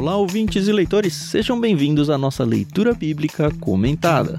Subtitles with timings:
[0.00, 4.38] Olá, ouvintes e leitores, sejam bem-vindos à nossa leitura bíblica comentada.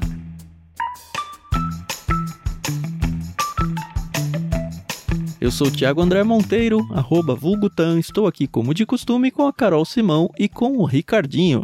[5.39, 9.53] Eu sou o Thiago André Monteiro, arroba Vulgutan, estou aqui como de costume com a
[9.53, 11.61] Carol Simão e com o Ricardinho.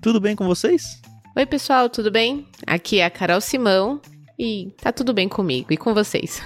[0.00, 1.02] Tudo bem com vocês?
[1.34, 2.46] Oi, pessoal, tudo bem?
[2.68, 4.00] Aqui é a Carol Simão
[4.38, 6.40] e tá tudo bem comigo e com vocês.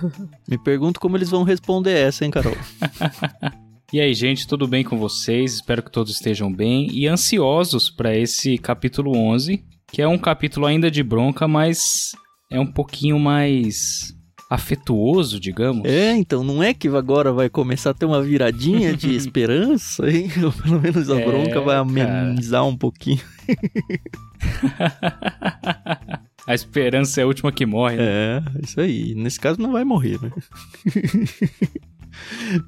[0.46, 2.54] Me pergunto como eles vão responder essa, hein, Carol?
[3.92, 5.54] E aí, gente, tudo bem com vocês?
[5.54, 10.66] Espero que todos estejam bem e ansiosos para esse capítulo 11, que é um capítulo
[10.66, 12.12] ainda de bronca, mas
[12.48, 14.14] é um pouquinho mais
[14.48, 15.84] afetuoso, digamos.
[15.90, 20.28] É, então, não é que agora vai começar a ter uma viradinha de esperança, hein?
[20.44, 21.80] Ou pelo menos a É, bronca vai cara.
[21.80, 23.20] amenizar um pouquinho.
[26.46, 27.96] a esperança é a última que morre.
[27.96, 28.04] né?
[28.06, 29.14] É, isso aí.
[29.16, 30.30] Nesse caso não vai morrer, né?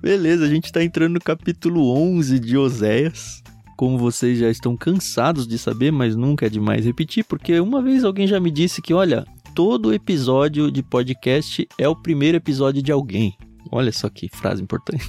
[0.01, 3.43] Beleza, a gente tá entrando no capítulo 11 de Oséias.
[3.77, 8.05] Como vocês já estão cansados de saber, mas nunca é demais repetir, porque uma vez
[8.05, 12.93] alguém já me disse que, olha, todo episódio de podcast é o primeiro episódio de
[12.93, 13.37] alguém.
[13.71, 15.07] Olha só que frase importante.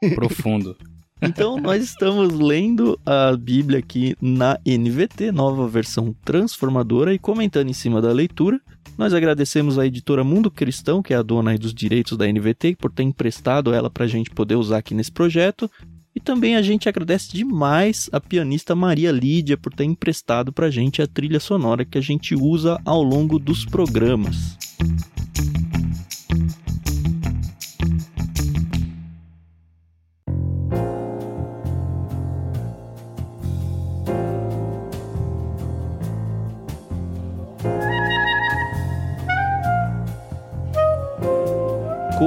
[0.14, 0.76] Profundo.
[1.20, 7.72] Então, nós estamos lendo a Bíblia aqui na NVT, nova versão transformadora, e comentando em
[7.72, 8.60] cima da leitura.
[8.96, 12.92] Nós agradecemos a editora Mundo Cristão, que é a dona dos direitos da NVT, por
[12.92, 15.70] ter emprestado ela para a gente poder usar aqui nesse projeto.
[16.14, 20.70] E também a gente agradece demais a pianista Maria Lídia por ter emprestado para a
[20.70, 24.58] gente a trilha sonora que a gente usa ao longo dos programas.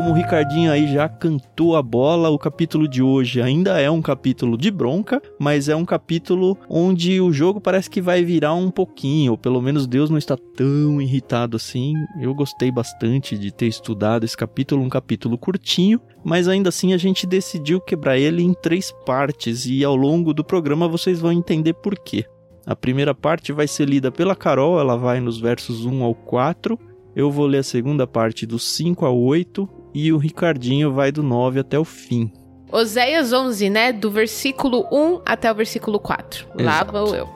[0.05, 4.03] Como o Ricardinho aí já cantou a bola, o capítulo de hoje ainda é um
[4.03, 8.69] capítulo de bronca, mas é um capítulo onde o jogo parece que vai virar um
[8.69, 11.95] pouquinho, ou pelo menos Deus não está tão irritado assim.
[12.21, 16.97] Eu gostei bastante de ter estudado esse capítulo, um capítulo curtinho, mas ainda assim a
[16.97, 21.73] gente decidiu quebrar ele em três partes e ao longo do programa vocês vão entender
[21.73, 22.23] por quê.
[22.63, 26.77] A primeira parte vai ser lida pela Carol, ela vai nos versos 1 ao 4.
[27.15, 31.23] Eu vou ler a segunda parte do 5 ao 8 e o Ricardinho vai do
[31.23, 32.29] 9 até o fim.
[32.69, 33.93] Oséias 11, né?
[33.93, 36.45] Do versículo 1 até o versículo 4.
[36.59, 36.91] Lá Exato.
[36.91, 37.29] vou eu.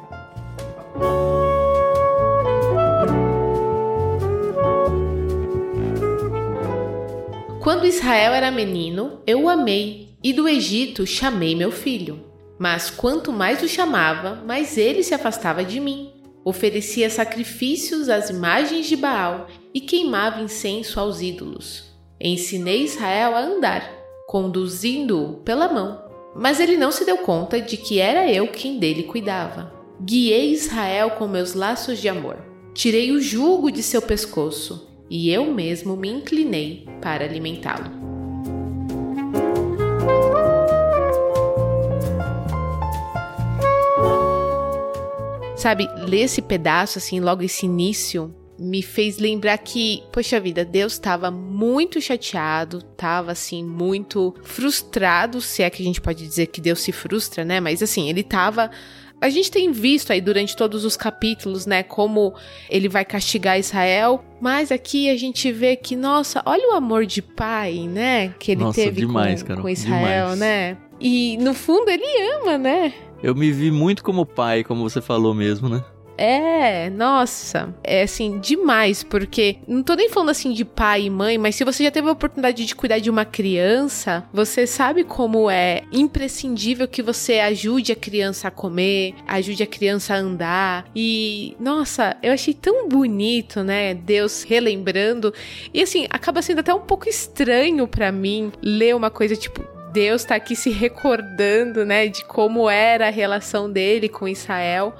[7.61, 12.25] Quando Israel era menino, eu o amei, e do Egito chamei meu filho.
[12.57, 16.11] Mas quanto mais o chamava, mais ele se afastava de mim.
[16.43, 21.88] Oferecia sacrifícios às imagens de Baal e queimava incenso aos ídolos.
[22.21, 23.89] Ensinei Israel a andar,
[24.27, 26.03] conduzindo-o pela mão.
[26.35, 29.71] Mas ele não se deu conta de que era eu quem dele cuidava.
[30.01, 32.37] Guiei Israel com meus laços de amor.
[32.73, 37.89] Tirei o jugo de seu pescoço e eu mesmo me inclinei para alimentá-lo.
[45.55, 50.93] Sabe, ler esse pedaço, assim, logo esse início, me fez lembrar que, poxa vida, Deus
[50.93, 56.59] estava muito chateado, estava assim muito frustrado, se é que a gente pode dizer que
[56.59, 57.59] Deus se frustra, né?
[57.59, 58.69] Mas assim, ele estava
[59.21, 62.33] a gente tem visto aí durante todos os capítulos, né, como
[62.69, 67.21] ele vai castigar Israel, mas aqui a gente vê que, nossa, olha o amor de
[67.21, 70.39] pai, né, que ele Nossa, teve demais, com, com Israel, demais.
[70.39, 70.77] né?
[71.01, 72.05] E no fundo ele
[72.41, 72.93] ama, né?
[73.21, 75.83] Eu me vi muito como pai, como você falou mesmo, né?
[76.21, 81.37] É, nossa, é assim, demais, porque não tô nem falando assim de pai e mãe,
[81.37, 85.49] mas se você já teve a oportunidade de cuidar de uma criança, você sabe como
[85.49, 90.89] é imprescindível que você ajude a criança a comer, ajude a criança a andar.
[90.93, 93.93] E, nossa, eu achei tão bonito, né?
[93.93, 95.33] Deus relembrando.
[95.73, 99.63] E assim, acaba sendo até um pouco estranho pra mim ler uma coisa tipo.
[99.91, 104.93] Deus tá aqui se recordando, né, de como era a relação dele com Israel.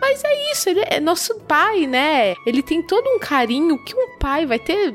[0.00, 2.34] Mas é isso, ele é nosso pai, né?
[2.46, 4.92] Ele tem todo um carinho que um pai vai ter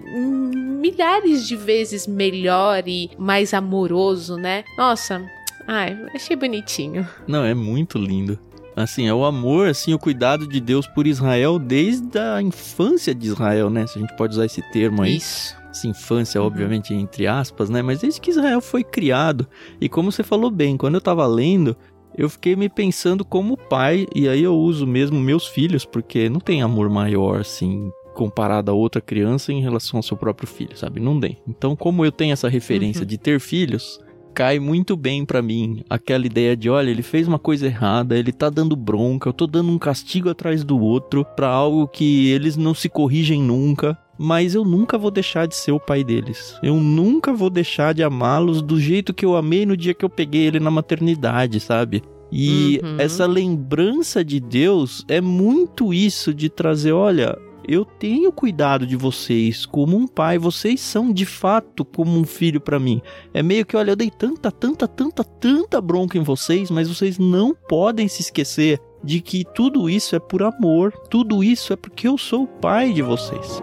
[0.56, 4.64] milhares de vezes melhor e mais amoroso, né?
[4.78, 5.22] Nossa,
[5.68, 7.08] ai, achei bonitinho.
[7.28, 8.38] Não, é muito lindo.
[8.76, 13.28] Assim, é o amor, assim, o cuidado de Deus por Israel desde a infância de
[13.28, 13.86] Israel, né?
[13.86, 15.18] Se a gente pode usar esse termo aí.
[15.18, 15.60] Isso.
[15.70, 16.48] Essa infância, Uhum.
[16.48, 17.82] obviamente, entre aspas, né?
[17.82, 19.48] Mas desde que Israel foi criado.
[19.80, 21.76] E como você falou bem, quando eu tava lendo,
[22.18, 26.40] eu fiquei me pensando como pai, e aí eu uso mesmo meus filhos, porque não
[26.40, 31.00] tem amor maior, assim, comparado a outra criança em relação ao seu próprio filho, sabe?
[31.00, 31.38] Não tem.
[31.48, 33.08] Então, como eu tenho essa referência Uhum.
[33.08, 34.00] de ter filhos,
[34.34, 38.32] cai muito bem pra mim aquela ideia de, olha, ele fez uma coisa errada, ele
[38.32, 42.56] tá dando bronca, eu tô dando um castigo atrás do outro pra algo que eles
[42.58, 43.98] não se corrigem nunca.
[44.24, 46.56] Mas eu nunca vou deixar de ser o pai deles.
[46.62, 50.10] Eu nunca vou deixar de amá-los do jeito que eu amei no dia que eu
[50.10, 52.04] peguei ele na maternidade, sabe?
[52.32, 52.98] E Uhum.
[53.00, 57.36] essa lembrança de Deus é muito isso de trazer, olha,
[57.68, 62.62] eu tenho cuidado de vocês como um pai, vocês são de fato como um filho
[62.62, 63.02] pra mim.
[63.34, 67.18] É meio que, olha, eu dei tanta, tanta, tanta, tanta bronca em vocês, mas vocês
[67.18, 72.08] não podem se esquecer de que tudo isso é por amor, tudo isso é porque
[72.08, 73.62] eu sou o pai de vocês.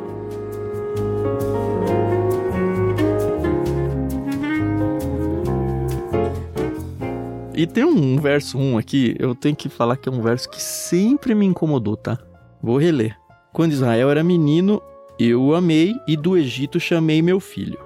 [7.58, 10.62] E tem um verso 1 aqui, eu tenho que falar que é um verso que
[10.62, 12.16] sempre me incomodou, tá?
[12.62, 13.19] Vou reler.
[13.52, 14.80] Quando Israel era menino,
[15.19, 17.76] eu o amei e do Egito chamei meu filho.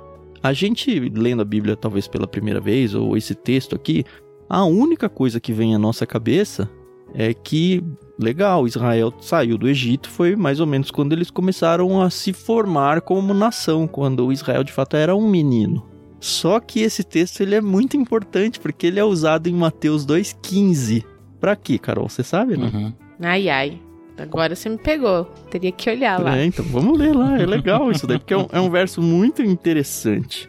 [0.43, 4.05] A gente lendo a Bíblia talvez pela primeira vez, ou esse texto aqui,
[4.47, 6.69] a única coisa que vem à nossa cabeça
[7.15, 7.83] é que,
[8.19, 13.01] legal, Israel saiu do Egito, foi mais ou menos quando eles começaram a se formar
[13.01, 15.87] como nação, quando Israel de fato era um menino.
[16.21, 21.05] Só que esse texto ele é muito importante porque ele é usado em Mateus 2,15.
[21.41, 22.09] Pra quê, Carol?
[22.09, 22.71] Você sabe, né?
[22.73, 22.93] Uhum.
[23.21, 23.81] Ai, ai.
[24.17, 25.25] Agora você me pegou.
[25.51, 26.39] Teria que olhar lá.
[26.39, 27.41] É, então vamos ler lá.
[27.41, 30.49] É legal isso daí, porque é um, é um verso muito interessante.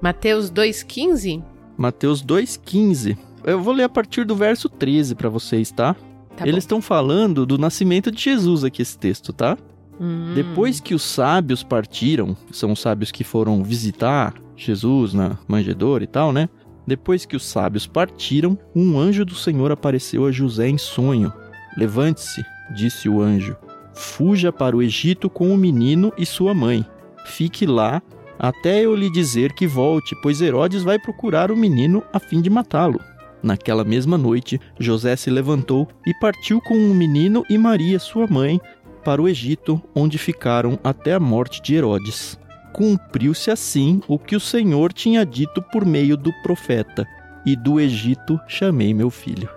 [0.00, 1.40] Mateus 2,15?
[1.76, 3.16] Mateus 2,15.
[3.44, 5.96] Eu vou ler a partir do verso 13 pra vocês, tá?
[6.36, 9.58] Tá Eles estão falando do nascimento de Jesus aqui, esse texto, tá?
[10.00, 10.32] Hum.
[10.34, 16.06] Depois que os sábios partiram, são os sábios que foram visitar Jesus na manjedoura e
[16.06, 16.48] tal, né?
[16.86, 21.32] Depois que os sábios partiram, um anjo do Senhor apareceu a José em sonho.
[21.76, 22.44] Levante-se,
[22.74, 23.56] disse o anjo.
[23.94, 26.84] Fuja para o Egito com o menino e sua mãe.
[27.26, 28.02] Fique lá
[28.38, 32.50] até eu lhe dizer que volte, pois Herodes vai procurar o menino a fim de
[32.50, 33.00] matá-lo.
[33.42, 38.60] Naquela mesma noite, José se levantou e partiu com o menino e Maria, sua mãe,
[39.04, 42.38] para o Egito, onde ficaram até a morte de Herodes.
[42.72, 47.06] Cumpriu-se assim o que o Senhor tinha dito por meio do profeta:
[47.44, 49.48] E do Egito chamei meu filho.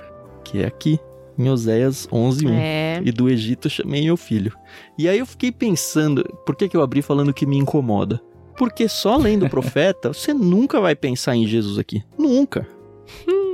[0.43, 0.99] Que é aqui,
[1.37, 2.51] em Oséias 11:1.
[2.51, 3.01] É.
[3.05, 4.51] E do Egito chamei meu filho.
[4.97, 8.19] E aí eu fiquei pensando, por que, que eu abri falando que me incomoda?
[8.57, 12.03] Porque só lendo o profeta, você nunca vai pensar em Jesus aqui.
[12.17, 12.67] Nunca.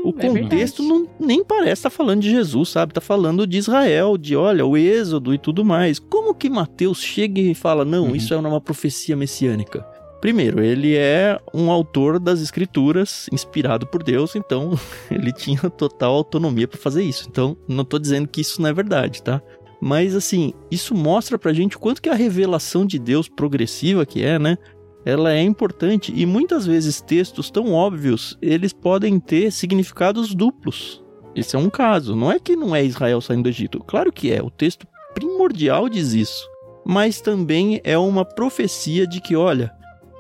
[0.04, 0.88] O é contexto verdade.
[0.88, 2.94] não, nem parece estar falando de Jesus, sabe?
[2.94, 6.00] Tá falando de Israel, de olha, o êxodo e tudo mais.
[6.00, 8.16] Como que Mateus chega e fala, não, Uhum.
[8.16, 9.86] isso é uma profecia messiânica?
[10.20, 14.72] Primeiro, ele é um autor das escrituras, inspirado por Deus, então
[15.10, 17.28] ele tinha total autonomia para fazer isso.
[17.30, 19.42] Então, não tô dizendo que isso não é verdade, tá?
[19.82, 24.24] Mas assim, isso mostra pra gente o quanto que a revelação de Deus progressiva que
[24.24, 24.58] é, né?
[25.06, 31.04] Ela é importante e muitas vezes textos tão óbvios, eles podem ter significados duplos.
[31.36, 33.80] Esse é um caso, não é que não é Israel saindo do Egito.
[33.80, 36.50] Claro que é, o texto primordial diz isso.
[36.86, 39.72] Mas também é uma profecia de que, olha,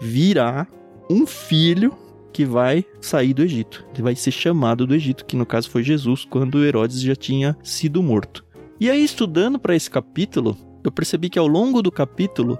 [0.01, 0.68] virá
[1.10, 1.94] um filho
[2.31, 3.86] que vai sair do Egito.
[3.94, 7.57] Ele vai ser chamado do Egito, que no caso foi Jesus, quando Herodes já tinha
[7.62, 8.45] sido morto.
[8.80, 12.57] E aí, estudando para esse capítulo, eu percebi que ao longo do capítulo,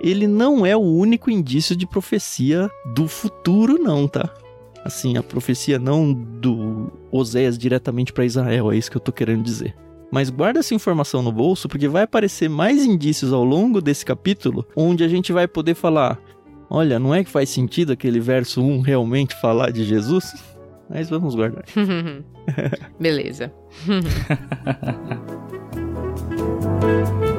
[0.00, 4.32] ele não é o único indício de profecia do futuro, não, tá?
[4.84, 9.42] Assim, a profecia não do Oséias diretamente para Israel, é isso que eu tô querendo
[9.42, 9.74] dizer.
[10.10, 14.66] Mas guarda essa informação no bolso, porque vai aparecer mais indícios ao longo desse capítulo,
[14.74, 16.18] onde a gente vai poder falar:
[16.68, 20.34] olha, não é que faz sentido aquele verso 1 realmente falar de Jesus?
[20.88, 21.64] Mas vamos guardar.
[22.98, 23.52] Beleza.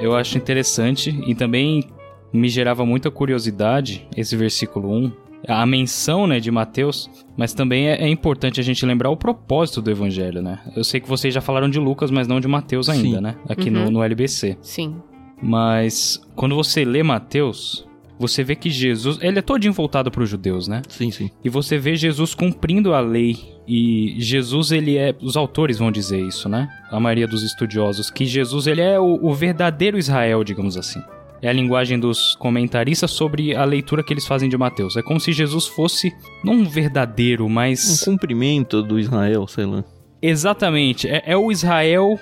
[0.00, 1.84] Eu acho interessante e também
[2.32, 5.12] me gerava muita curiosidade esse versículo 1,
[5.48, 9.80] a menção né, de Mateus, mas também é, é importante a gente lembrar o propósito
[9.80, 10.58] do evangelho, né?
[10.76, 13.22] Eu sei que vocês já falaram de Lucas, mas não de Mateus ainda, Sim.
[13.22, 13.36] né?
[13.48, 13.84] Aqui Uhum.
[13.86, 14.58] no, no LBC.
[14.60, 14.96] Sim.
[15.40, 17.86] Mas quando você lê Mateus,
[18.18, 20.82] você vê que Jesus, ele é todinho voltado para os judeus, né?
[20.88, 21.30] Sim, sim.
[21.44, 23.55] E você vê Jesus cumprindo a lei.
[23.66, 25.14] E Jesus, ele é.
[25.20, 26.68] Os autores vão dizer isso, né?
[26.90, 28.10] A maioria dos estudiosos.
[28.10, 31.02] Que Jesus, ele é o, o verdadeiro Israel, digamos assim.
[31.42, 34.96] É a linguagem dos comentaristas sobre a leitura que eles fazem de Mateus.
[34.96, 36.12] É como se Jesus fosse,
[36.44, 38.02] não um verdadeiro, Um mas.
[38.04, 39.84] cumprimento do Israel, sei lá.
[40.22, 41.08] Exatamente.
[41.08, 42.18] É, é o Israel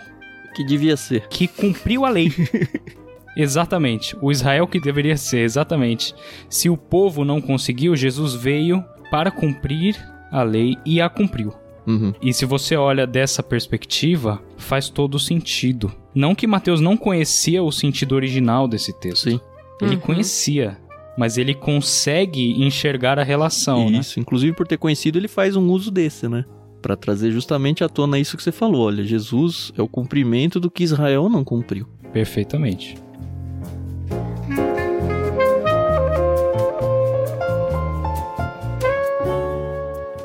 [0.55, 1.29] Que devia ser.
[1.29, 2.33] que cumpriu a lei.
[3.37, 4.17] exatamente.
[4.21, 6.15] O Israel que deveria ser, exatamente.
[6.49, 9.97] Se o povo não conseguiu, Jesus veio para cumprir
[10.35, 11.53] a lei e a cumpriu.
[11.87, 12.13] Uhum.
[12.21, 15.93] E se você olha dessa perspectiva, faz todo sentido.
[16.15, 19.31] Não que Mateus não conhecia o sentido original desse texto.
[19.31, 19.41] Sim.
[19.81, 20.01] Ele Uhum.
[20.01, 20.79] conhecia,
[21.17, 23.99] mas ele consegue enxergar a relação, né?
[23.99, 26.45] Isso, inclusive por ter conhecido, ele faz um uso desse, né?
[26.81, 28.87] Pra trazer justamente à tona isso que você falou.
[28.87, 31.87] Olha, Jesus é o cumprimento do que Israel não cumpriu.
[32.13, 32.97] Perfeitamente.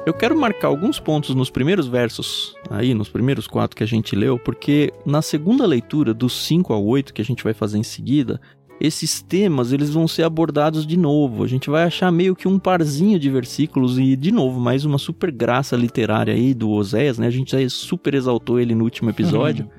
[0.09, 4.15] Eu quero marcar alguns pontos nos primeiros versos, aí, nos primeiros quatro que a gente
[4.15, 7.83] leu, porque na segunda leitura, dos 5 ao 8, que a gente vai fazer em
[7.83, 8.41] seguida,
[8.81, 11.43] esses temas eles vão ser abordados de novo.
[11.43, 14.97] A gente vai achar meio que um parzinho de versículos e, de novo, mais uma
[14.97, 17.27] super graça literária aí do Oséias, né?
[17.27, 19.69] A gente já super exaltou ele no último episódio.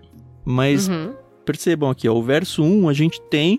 [0.45, 1.13] Mas Uhum.
[1.45, 3.59] percebam aqui, ó, o verso 1, a gente tem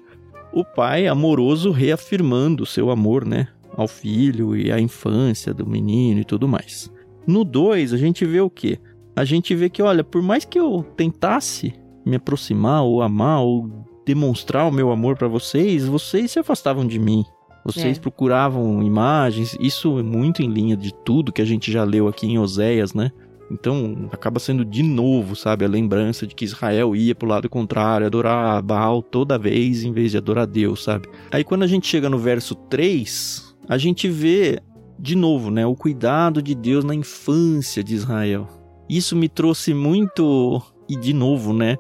[0.54, 6.22] o pai amoroso reafirmando o seu amor, né, ao filho e à infância do menino
[6.22, 6.92] e tudo mais.
[7.25, 8.80] No 2, a gente vê o quê?
[9.16, 11.74] A gente vê que, olha, por mais que eu tentasse
[12.06, 13.70] me aproximar ou amar ou
[14.06, 17.24] demonstrar o meu amor pra vocês, vocês se afastavam de mim.
[17.63, 18.01] Vocês É.
[18.01, 22.25] procuravam imagens, isso é muito em linha de tudo que a gente já leu aqui
[22.25, 23.12] em Oséias, né?
[23.51, 28.08] Então, acaba sendo de novo, sabe, a lembrança de que Israel ia pro lado contrário,
[28.08, 31.08] adorar Baal toda vez em vez de adorar Deus, sabe?
[31.30, 34.60] Aí quando a gente chega no verso 3, a gente vê
[35.01, 38.48] de novo, né, o cuidado de Deus na infância de Israel.
[38.88, 41.77] Isso me trouxe muito e de novo, né,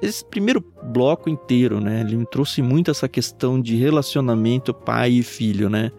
[0.00, 5.22] esse primeiro bloco inteiro, né, ele me trouxe muito essa questão de relacionamento pai e
[5.22, 5.92] filho, né?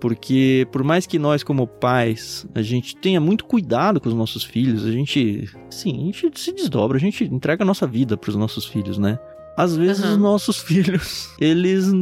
[0.00, 4.42] Porque por mais que nós como pais, a gente tenha muito cuidado com os nossos
[4.42, 8.30] filhos, a gente, sim, a gente se desdobra, a gente entrega a nossa vida para
[8.30, 9.18] os nossos filhos, né?
[9.58, 10.12] Às vezes Aham.
[10.12, 11.92] os nossos filhos, eles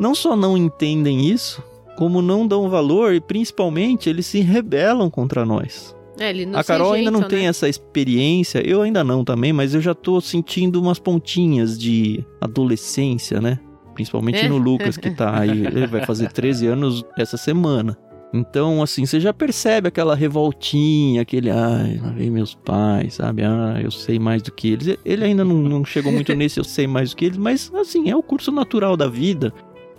[0.00, 1.62] não só não entendem isso,
[1.96, 5.94] como não dão valor e principalmente eles se rebelam contra nós.
[6.18, 7.50] É, a Carol ainda não ajeitam, tem né?
[7.50, 13.40] essa experiência, eu ainda não também, mas eu já tô sentindo umas pontinhas de adolescência,
[13.40, 13.58] né?
[13.94, 14.48] Principalmente É.
[14.48, 17.96] no Lucas, que tá aí, ele vai fazer 13 anos essa semana.
[18.34, 23.42] Então, assim, você já percebe aquela revoltinha, aquele, ai, lá vem meus pais, sabe?
[23.44, 24.98] Ah, eu sei mais do que eles.
[25.04, 28.10] Ele ainda não, não chegou muito nesse, eu sei mais do que eles, mas, assim,
[28.10, 29.52] é o curso natural da vida.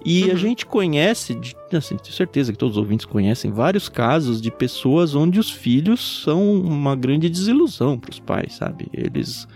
[0.06, 0.38] E a Uhum.
[0.38, 1.38] gente conhece,
[1.74, 6.22] assim, tenho certeza que todos os ouvintes conhecem vários casos de pessoas onde os filhos
[6.24, 8.88] são uma grande desilusão para os pais, sabe?
[8.94, 9.48] Eles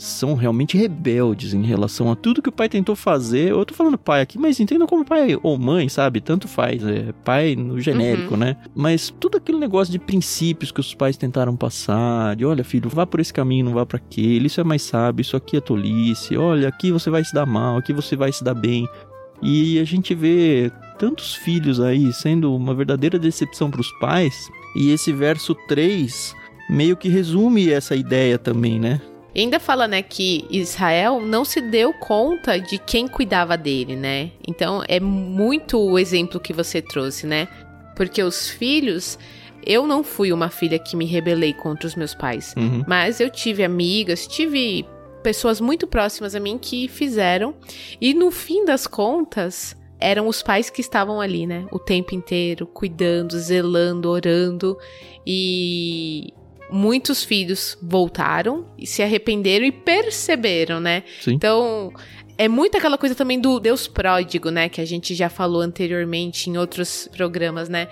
[0.00, 3.50] são realmente rebeldes em relação a tudo que o pai tentou fazer.
[3.50, 6.20] Eu tô falando pai aqui, mas entendam como pai ou mãe, sabe?
[6.20, 8.56] Tanto faz, é pai no genérico, né?
[8.76, 13.04] Mas tudo aquele negócio de princípios que os pais tentaram passar, de olha, filho, vá
[13.04, 16.36] por esse caminho, não vá para aquele, isso é mais sábio, isso aqui é tolice,
[16.36, 18.86] olha, aqui você vai se dar mal, aqui você vai se dar bem.
[19.42, 24.50] E a gente vê tantos filhos aí sendo uma verdadeira decepção para os pais.
[24.76, 26.34] E esse verso 3
[26.68, 29.00] meio que resume essa ideia também, né?
[29.34, 34.30] E ainda fala, né, que Israel não se deu conta de quem cuidava dele, né?
[34.46, 37.48] Então é muito o exemplo que você trouxe, né?
[37.94, 39.18] Porque os filhos.
[39.66, 42.54] Eu não fui uma filha que me rebelei contra os meus pais.
[42.56, 42.84] Uhum.
[42.86, 44.86] Mas eu tive amigas, tive
[45.22, 47.54] pessoas muito próximas a mim que fizeram.
[48.00, 51.66] E no fim das contas, eram os pais que estavam ali, né?
[51.70, 54.78] O tempo inteiro, cuidando, zelando, orando.
[55.26, 56.32] E
[56.70, 61.02] muitos filhos voltaram e se arrependeram e perceberam, né?
[61.20, 61.32] Sim.
[61.32, 61.92] Então.
[62.40, 64.68] É muito aquela coisa também do Deus pródigo, né?
[64.68, 67.88] Que a gente já falou anteriormente em outros programas, né?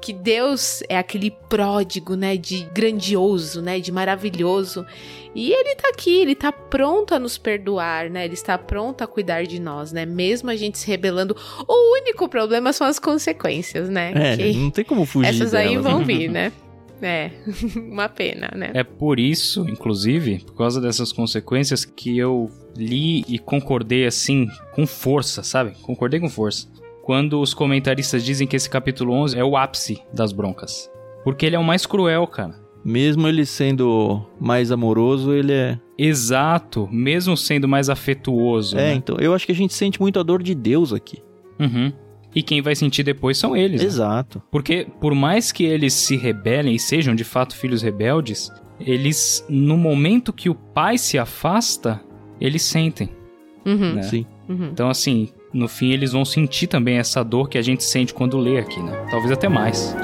[0.00, 2.36] Que Deus é aquele pródigo, né?
[2.36, 3.80] De grandioso, né?
[3.80, 4.86] De maravilhoso.
[5.34, 8.24] E ele tá aqui, ele tá pronto a nos perdoar, né?
[8.24, 10.06] Ele está pronto a cuidar de nós, né?
[10.06, 11.36] Mesmo a gente se rebelando.
[11.66, 14.12] O único problema são as consequências, né?
[14.14, 16.04] É, Que não tem como fugir essas aí delas, vão né?
[16.04, 16.52] vir, né?
[17.00, 17.30] É,
[17.76, 18.70] uma pena, né?
[18.74, 24.86] É por isso, inclusive, por causa dessas consequências, que eu li e concordei assim, com
[24.86, 25.72] força, sabe?
[25.82, 26.68] Concordei com força.
[27.08, 30.90] Quando os comentaristas dizem que esse capítulo 11 é o ápice das broncas.
[31.24, 32.54] Porque ele é o mais cruel, cara.
[32.84, 35.80] Mesmo ele sendo mais amoroso, ele é.
[35.96, 38.76] Exato, mesmo sendo mais afetuoso.
[38.76, 38.94] É, né?
[38.94, 39.16] então.
[39.18, 41.22] Eu acho que a gente sente muito a dor de Deus aqui.
[41.58, 41.90] Uhum.
[42.34, 43.80] E quem vai sentir depois são eles.
[43.80, 43.86] né?
[43.86, 44.42] Exato.
[44.50, 49.78] Porque por mais que eles se rebelem e sejam de fato filhos rebeldes, eles, no
[49.78, 52.02] momento que o pai se afasta,
[52.38, 53.08] eles sentem.
[53.64, 54.02] Uhum, né?
[54.02, 54.26] Sim.
[54.46, 54.68] uhum.
[54.70, 58.38] Então, assim, no fim eles vão sentir também essa dor que a gente sente quando
[58.38, 58.92] lê aqui, né?
[59.10, 59.94] Talvez até mais.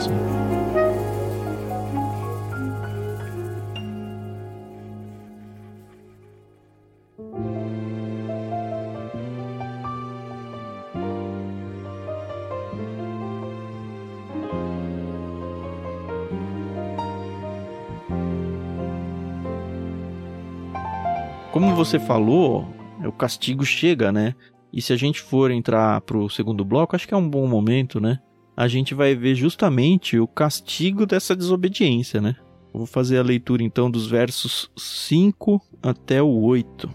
[21.52, 22.66] Como você falou,
[23.04, 24.34] o castigo chega, né?
[24.74, 28.00] E se a gente for entrar pro segundo bloco, acho que é um bom momento,
[28.00, 28.18] né?
[28.56, 32.34] A gente vai ver justamente o castigo dessa desobediência, né?
[32.72, 36.90] Vou fazer a leitura então dos versos 5 até o 8.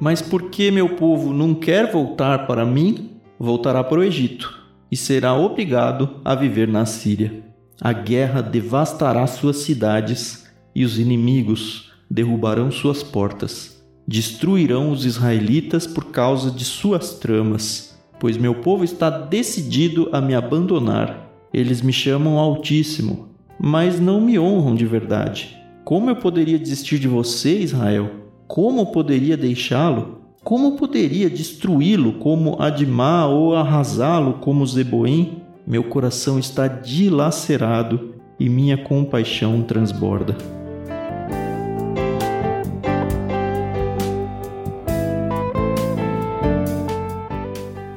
[0.00, 4.58] Mas porque meu povo não quer voltar para mim, voltará para o Egito
[4.90, 7.43] e será obrigado a viver na Síria.
[7.80, 13.82] A guerra devastará suas cidades e os inimigos derrubarão suas portas.
[14.06, 20.34] Destruirão os israelitas por causa de suas tramas, pois meu povo está decidido a me
[20.34, 21.30] abandonar.
[21.52, 23.28] Eles me chamam Altíssimo,
[23.58, 25.56] mas não me honram de verdade.
[25.84, 28.10] Como eu poderia desistir de você, Israel?
[28.46, 30.20] Como poderia deixá-lo?
[30.42, 35.43] Como poderia destruí-lo como Admá ou arrasá-lo como Zeboim?
[35.66, 40.36] Meu coração está dilacerado e minha compaixão transborda.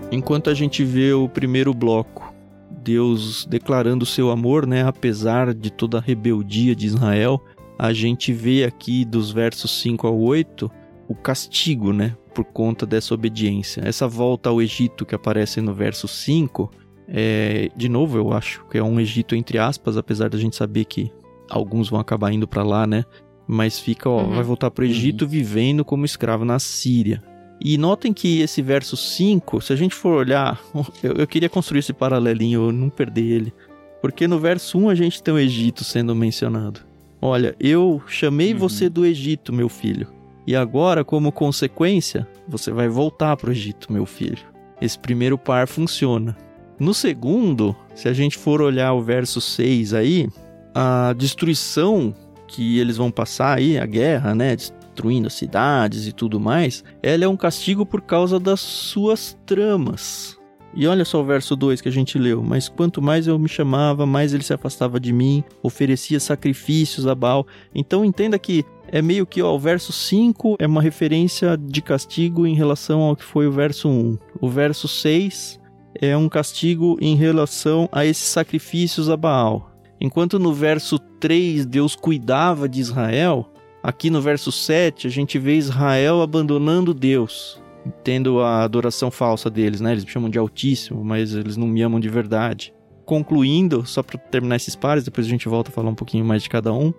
[0.09, 2.33] Enquanto a gente vê o primeiro bloco,
[2.71, 7.43] Deus declarando seu amor, né, apesar de toda a rebeldia de Israel,
[7.77, 10.71] a gente vê aqui dos versos 5 ao 8
[11.09, 13.81] o castigo, né, por conta dessa obediência.
[13.85, 16.71] Essa volta ao Egito que aparece no verso 5,
[17.07, 20.85] é, de novo, eu acho que é um Egito entre aspas, apesar da gente saber
[20.85, 21.11] que
[21.49, 23.05] alguns vão acabar indo para lá, né?
[23.47, 24.35] Mas fica, ó, uhum.
[24.35, 25.29] vai voltar para o Egito uhum.
[25.29, 27.23] vivendo como escravo na Síria.
[27.59, 30.61] E notem que esse verso 5, se a gente for olhar,
[31.01, 33.53] eu, eu queria construir esse paralelinho, eu não perder ele.
[34.01, 36.81] Porque no verso 1 a gente tem o Egito sendo mencionado.
[37.21, 38.59] Olha, eu chamei uhum.
[38.59, 40.07] você do Egito, meu filho.
[40.45, 44.45] E agora, como consequência, você vai voltar para o Egito, meu filho.
[44.79, 46.37] Esse primeiro par funciona.
[46.79, 50.27] No segundo, se a gente for olhar o verso 6 aí,
[50.75, 52.13] a destruição
[52.47, 57.25] que eles vão passar aí, a guerra, né, destruindo as cidades e tudo mais, ela
[57.25, 60.37] é um castigo por causa das suas tramas.
[60.73, 62.43] E olha só o verso 2 que a gente leu.
[62.43, 67.15] Mas quanto mais eu me chamava, mais ele se afastava de mim, oferecia sacrifícios a
[67.15, 67.47] Baal.
[67.73, 72.45] Então entenda que é meio que ó, o verso 5 é uma referência de castigo
[72.45, 74.17] em relação ao que foi o verso 1.
[74.39, 75.59] O verso 6
[76.01, 79.71] é um castigo em relação a esses sacrifícios a Baal.
[79.99, 83.49] Enquanto no verso 3 Deus cuidava de Israel,
[83.81, 87.61] aqui no verso 7 a gente vê Israel abandonando Deus,
[88.03, 89.91] tendo a adoração falsa deles, né?
[89.91, 92.73] Eles me chamam de Altíssimo, mas eles não me amam de verdade.
[93.05, 96.43] Concluindo, só para terminar esses pares, depois a gente volta a falar um pouquinho mais
[96.43, 96.93] de cada um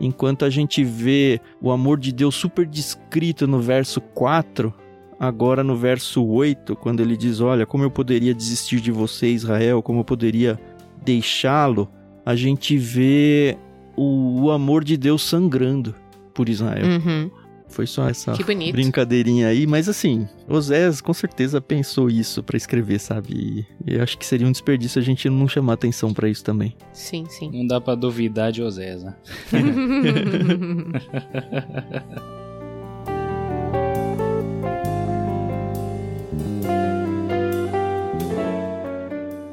[0.00, 4.74] enquanto a gente vê o amor de Deus super descrito no verso 4,
[5.20, 9.82] agora no verso 8, quando ele diz: Olha, como eu poderia desistir de você, Israel,
[9.82, 10.58] como eu poderia
[11.04, 11.90] deixá-lo,
[12.24, 13.58] a gente vê
[13.94, 15.94] o, o, amor de Deus sangrando
[16.32, 16.86] por Israel.
[16.86, 17.30] Uhum.
[17.68, 18.34] Foi só essa
[18.72, 23.64] brincadeirinha aí, mas assim, Osés com certeza pensou isso para escrever, sabe?
[23.86, 26.74] E eu acho que seria um desperdício a gente não chamar atenção para isso também.
[26.92, 27.48] Sim, sim.
[27.52, 29.14] Não dá para duvidar de Osés, né?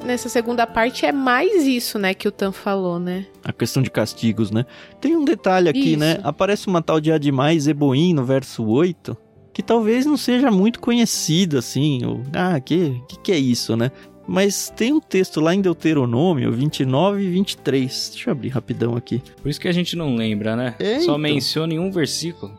[0.08, 3.26] nessa segunda parte é mais isso, né, que o Tan falou, né?
[3.44, 4.64] A questão de castigos, né?
[5.00, 6.12] Tem um detalhe aqui, né?
[6.12, 6.20] isso.
[6.22, 6.24] né?
[6.24, 9.16] Aparece uma tal de Admais Eboim no verso 8,
[9.52, 12.04] que talvez não seja muito conhecida, assim.
[12.06, 13.92] Ou, ah, que, que que é isso, né?
[14.26, 18.10] Mas tem um texto lá em Deuteronômio 29 e 23.
[18.12, 19.22] Deixa eu abrir rapidão aqui.
[19.42, 20.74] Por isso que a gente não lembra, né?
[20.78, 21.18] É, Só então.
[21.18, 22.52] menciona em um versículo.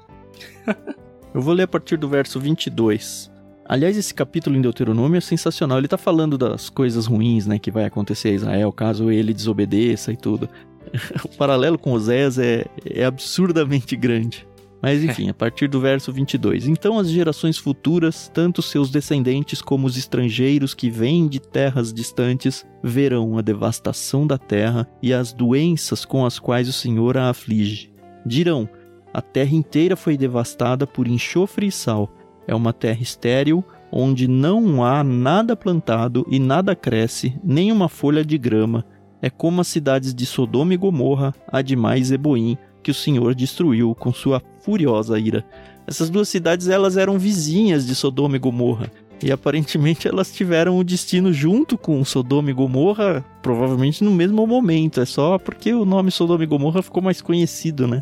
[1.34, 3.32] eu vou ler a partir do verso 22.
[3.70, 5.78] Aliás, esse capítulo em Deuteronômio é sensacional.
[5.78, 10.12] Ele tá falando das coisas ruins, né, que vai acontecer a Israel caso ele desobedeça
[10.12, 10.50] e tudo.
[11.24, 14.48] o paralelo com Osés é, é absurdamente grande.
[14.82, 16.68] Mas enfim, a partir do verso 22.
[16.68, 22.66] Então as gerações futuras, tanto seus descendentes como os estrangeiros que vêm de terras distantes,
[22.82, 27.92] verão a devastação da terra e as doenças com as quais o Senhor a aflige.
[28.26, 28.68] Dirão:
[29.14, 32.10] A terra inteira foi devastada por enxofre e sal
[32.50, 38.26] é uma terra estéril, onde não há nada plantado e nada cresce, nem uma folha
[38.26, 38.84] de grama.
[39.22, 43.94] É como as cidades de Sodoma e Gomorra, Admais e Zeboim, que o Senhor destruiu
[43.94, 45.46] com sua furiosa ira.
[45.86, 48.92] Essas duas cidades elas eram vizinhas de Sodoma e Gomorra.
[49.22, 55.02] E aparentemente elas tiveram o destino junto com Sodoma e Gomorra, provavelmente no mesmo momento.
[55.02, 58.02] É só porque o nome Sodoma e Gomorra ficou mais conhecido, né?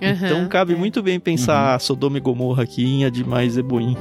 [0.00, 0.76] Uhum, então cabe é.
[0.76, 1.80] muito bem pensar uhum.
[1.80, 3.96] Sodoma e Gomorra aqui em Admais Zeboim.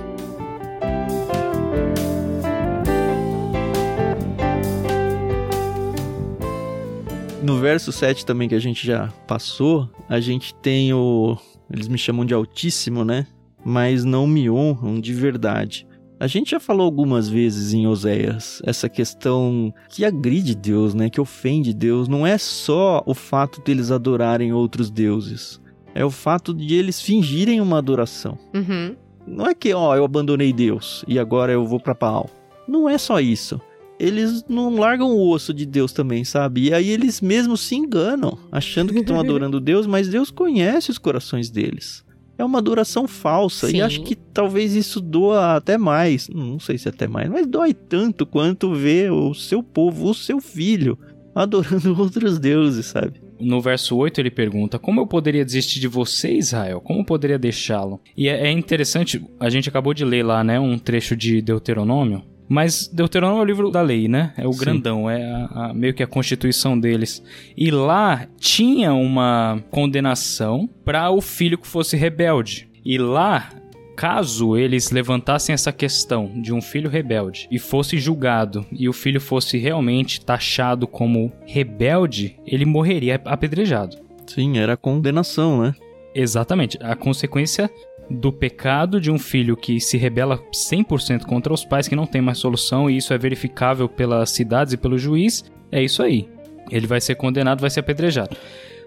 [7.47, 11.37] No verso 7 também que a gente já passou, a gente tem o.
[11.71, 13.25] Eles me chamam de Altíssimo, né?
[13.63, 15.87] Mas não me honram de verdade.
[16.19, 21.09] A gente já falou algumas vezes em Oséias essa questão que agride Deus, né?
[21.09, 22.07] Que ofende Deus.
[22.07, 25.61] Não é só o fato deles adorarem outros deuses.
[25.97, 28.37] É o fato de eles fingirem uma adoração.
[28.53, 28.95] Uhum.
[29.25, 32.29] Não é que, ó, eu abandonei Deus e agora eu vou para Baal.
[32.67, 33.59] Não é só isso.
[33.99, 36.67] Eles não largam o osso de Deus também, sabe?
[36.67, 40.99] E aí eles mesmos se enganam, achando que estão adorando Deus, mas Deus conhece os
[40.99, 42.05] corações deles.
[42.37, 43.77] É uma adoração falsa Sim.
[43.77, 46.29] e acho que talvez isso doa até mais.
[46.29, 50.39] Não sei se até mais, mas dói tanto quanto ver o seu povo, o seu
[50.39, 50.95] filho,
[51.33, 53.25] adorando outros deuses, sabe?
[53.39, 56.81] No verso 8 ele pergunta: Como eu poderia desistir de você, Israel?
[56.81, 57.99] Como eu poderia deixá-lo?
[58.15, 62.23] E é, é interessante, a gente acabou de ler lá, né, um trecho de Deuteronômio.
[62.49, 64.33] Mas Deuteronômio é o livro da lei, né?
[64.37, 64.59] É o Sim.
[64.59, 67.21] grandão, é a- a- meio que a constituição deles.
[67.57, 72.69] E lá tinha uma condenação para o filho que fosse rebelde.
[72.85, 73.49] E lá,
[73.97, 79.19] caso eles levantassem essa questão de um filho rebelde e fosse julgado e o filho
[79.19, 83.97] fosse realmente taxado como rebelde, ele morreria apedrejado.
[84.27, 85.73] Sim, era condenação, né?
[86.13, 86.77] Exatamente.
[86.79, 87.71] A consequência
[88.07, 92.21] do pecado de um filho que se rebela 100% contra os pais, que não tem
[92.21, 96.29] mais solução, e isso é verificável pelas cidades e pelo juiz, é isso aí.
[96.69, 98.37] Ele vai ser condenado, vai ser apedrejado.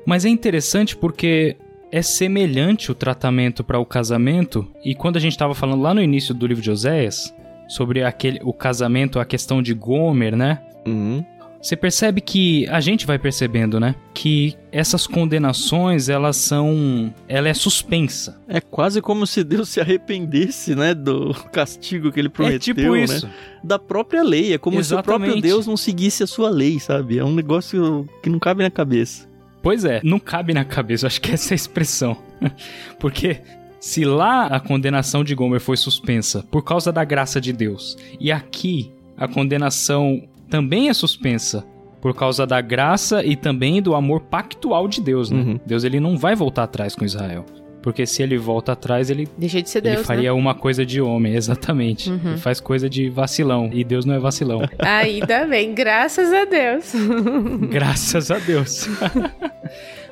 [0.07, 1.57] Mas é interessante porque
[1.93, 6.03] é semelhante o tratamento para o casamento, e quando a gente estava falando lá no
[6.03, 7.35] início do livro de Oséias,
[7.69, 10.61] sobre aquele, o casamento, a questão de Gomer, né?
[10.87, 11.25] Uhum.
[11.63, 13.95] Você percebe que a gente vai percebendo, né?
[14.15, 17.15] Que essas condenações, elas são.
[17.29, 18.41] Ela é suspensa.
[18.49, 22.93] É quase como se Deus se arrependesse, né, do castigo que ele prometeu, é tipo
[22.93, 23.05] né?
[23.05, 23.29] isso.
[23.63, 24.55] Da própria lei.
[24.55, 25.43] É como se o próprio Exatamente.
[25.43, 27.19] Deus não seguisse a sua lei, sabe?
[27.19, 29.29] É um negócio que não cabe na cabeça.
[29.63, 32.17] Pois é, não cabe na cabeça, eu acho que essa é a expressão.
[32.99, 33.41] Porque
[33.79, 38.33] se lá a condenação de Gomer foi suspensa por causa da graça de Deus, e
[38.33, 41.65] aqui a condenação também é suspensa
[42.01, 45.41] por causa da graça e também do amor pactual de Deus, né?
[45.41, 45.61] Uhum.
[45.67, 47.45] Deus ele não vai voltar atrás com Israel.
[47.83, 51.01] Porque se ele volta atrás, ele, Deixa de ser ele Deus, faria uma coisa de
[51.01, 52.11] homem, exatamente.
[52.11, 52.33] Uhum.
[52.33, 53.71] Ele faz coisa de vacilão.
[53.73, 54.61] E Deus não é vacilão.
[54.61, 54.69] né?
[54.81, 56.93] Ainda bem, graças a Deus.
[57.71, 58.89] Graças a Deus.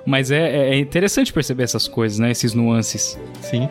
[0.06, 2.30] Mas é, é interessante perceber essas coisas, né?
[2.30, 3.18] Esses nuances.
[3.42, 3.68] Sim.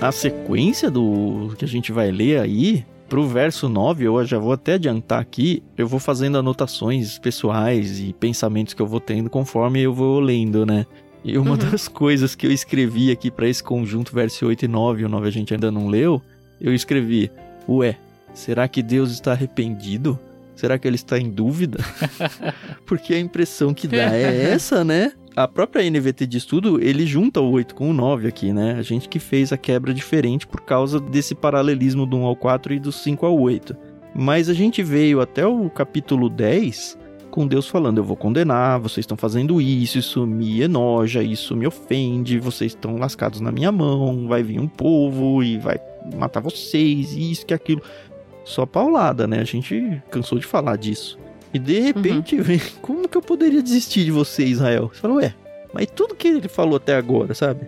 [0.00, 4.50] A sequência do que a gente vai ler aí, pro verso 9, eu já vou
[4.52, 9.80] até adiantar aqui, eu vou fazendo anotações pessoais e pensamentos que eu vou tendo conforme
[9.80, 10.84] eu vou lendo, né?
[11.24, 11.56] E uma Uhum.
[11.56, 15.28] das coisas que eu escrevi aqui pra esse conjunto, verso 8 e 9, o 9
[15.28, 16.20] a gente ainda não leu,
[16.60, 17.30] eu escrevi:
[17.68, 17.96] Ué,
[18.34, 20.18] será que Deus está arrependido?
[20.56, 21.78] Será que ele está em dúvida?
[22.84, 25.12] Porque a impressão que dá é essa, né?
[25.36, 28.76] A própria NVT de estudo, ele junta o 8 com o 9 aqui, né?
[28.78, 32.74] A gente que fez a quebra diferente por causa desse paralelismo do 1 ao 4
[32.74, 33.76] e do 5 ao 8.
[34.14, 36.96] Mas a gente veio até o capítulo 10
[37.32, 41.66] com Deus falando: Eu vou condenar, vocês estão fazendo isso, isso me enoja, isso me
[41.66, 45.80] ofende, vocês estão lascados na minha mão, vai vir um povo e vai
[46.14, 47.82] matar vocês, isso que aquilo.
[48.44, 49.40] Só paulada, né?
[49.40, 51.18] A gente cansou de falar disso.
[51.54, 54.90] E de repente vem, como que eu poderia desistir de você, Israel?
[54.92, 55.34] Você falou, ué,
[55.72, 57.66] mas tudo que ele falou até agora, sabe?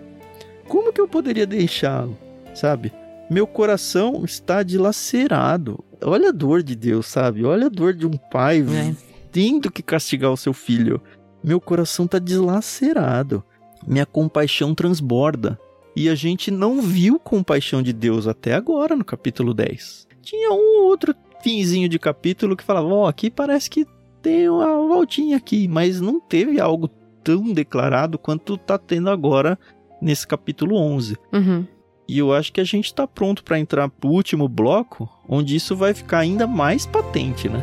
[0.68, 2.18] Como que eu poderia deixá-lo,
[2.54, 2.92] sabe?
[3.30, 5.84] Meu coração está dilacerado.
[6.02, 7.44] Olha a dor de Deus, sabe?
[7.44, 8.94] Olha a dor de um pai É.
[9.32, 11.00] tendo que castigar o seu filho.
[11.42, 13.42] Meu coração está dilacerado.
[13.86, 15.58] Minha compaixão transborda.
[15.94, 20.06] E a gente não viu compaixão de Deus até agora no capítulo 10.
[20.22, 21.14] Tinha um ou outro
[21.46, 23.86] finzinho de capítulo que falava, ó, aqui parece que
[24.20, 26.88] tem uma voltinha aqui, mas não teve algo
[27.22, 29.56] tão declarado quanto tá tendo agora
[30.02, 31.16] nesse capítulo 11.
[31.32, 31.64] Uhum.
[32.08, 35.76] E eu acho que a gente tá pronto para entrar pro último bloco, onde isso
[35.76, 37.62] vai ficar ainda mais patente, né?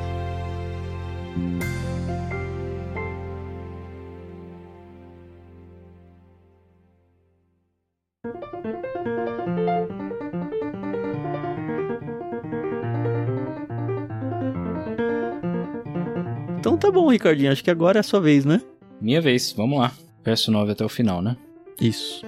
[16.93, 18.61] Bom, Ricardinho, acho que agora é a sua vez, né?
[19.01, 19.91] Minha vez, vamos lá.
[20.23, 21.35] Verso 9 até o final, né?
[21.81, 22.23] Isso.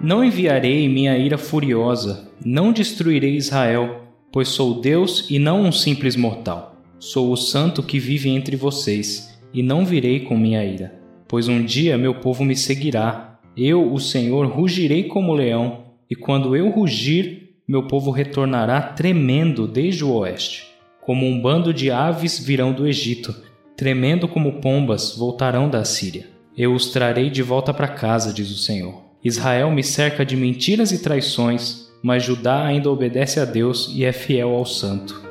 [0.00, 6.14] Não enviarei minha ira furiosa, não destruirei Israel, pois sou Deus e não um simples
[6.14, 6.76] mortal.
[6.98, 11.00] Sou o santo que vive entre vocês, e não virei com minha ira.
[11.26, 13.40] pois um dia meu povo me seguirá.
[13.56, 20.04] Eu, o Senhor, rugirei como leão, e quando eu rugir, meu povo retornará tremendo desde
[20.04, 20.66] o oeste.
[21.00, 23.34] Como um bando de aves virão do Egito,
[23.76, 26.28] tremendo como pombas voltarão da Síria.
[26.56, 29.02] Eu os trarei de volta para casa, diz o Senhor.
[29.22, 34.12] Israel me cerca de mentiras e traições, mas Judá ainda obedece a Deus e é
[34.12, 35.24] fiel ao Santo.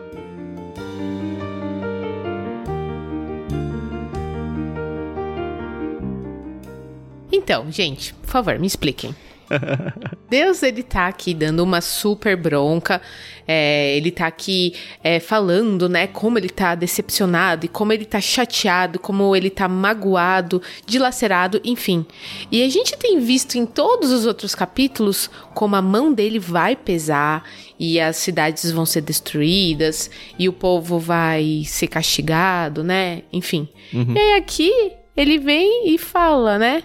[7.32, 9.14] Então, gente, por favor, me expliquem.
[10.30, 13.02] Deus, ele tá aqui dando uma super bronca,
[13.48, 18.20] é, ele tá aqui é, falando, né, como ele tá decepcionado e como ele tá
[18.20, 22.06] chateado, como ele tá magoado, dilacerado, enfim.
[22.52, 26.76] E a gente tem visto em todos os outros capítulos como a mão dele vai
[26.76, 27.44] pesar
[27.80, 33.68] e as cidades vão ser destruídas e o povo vai ser castigado, né, enfim.
[33.94, 34.14] Uhum.
[34.16, 34.72] E aí aqui
[35.16, 36.84] ele vem e fala, né,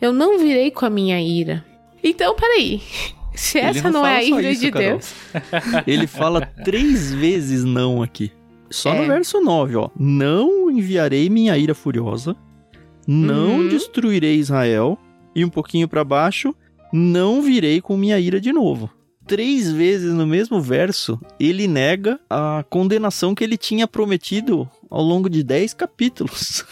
[0.00, 1.69] eu não virei com a minha ira.
[2.02, 2.80] Então, peraí.
[3.34, 4.88] Se essa não, não é a ira isso, de Carol.
[4.88, 5.14] Deus.
[5.86, 8.32] Ele fala três vezes não aqui.
[8.70, 9.00] Só é.
[9.00, 9.90] no verso 9, ó.
[9.98, 12.36] Não enviarei minha ira furiosa.
[13.06, 13.68] Não uhum.
[13.68, 14.98] destruirei Israel.
[15.34, 16.54] E um pouquinho para baixo,
[16.92, 18.90] não virei com minha ira de novo.
[19.26, 25.30] Três vezes no mesmo verso, ele nega a condenação que ele tinha prometido ao longo
[25.30, 26.64] de dez capítulos.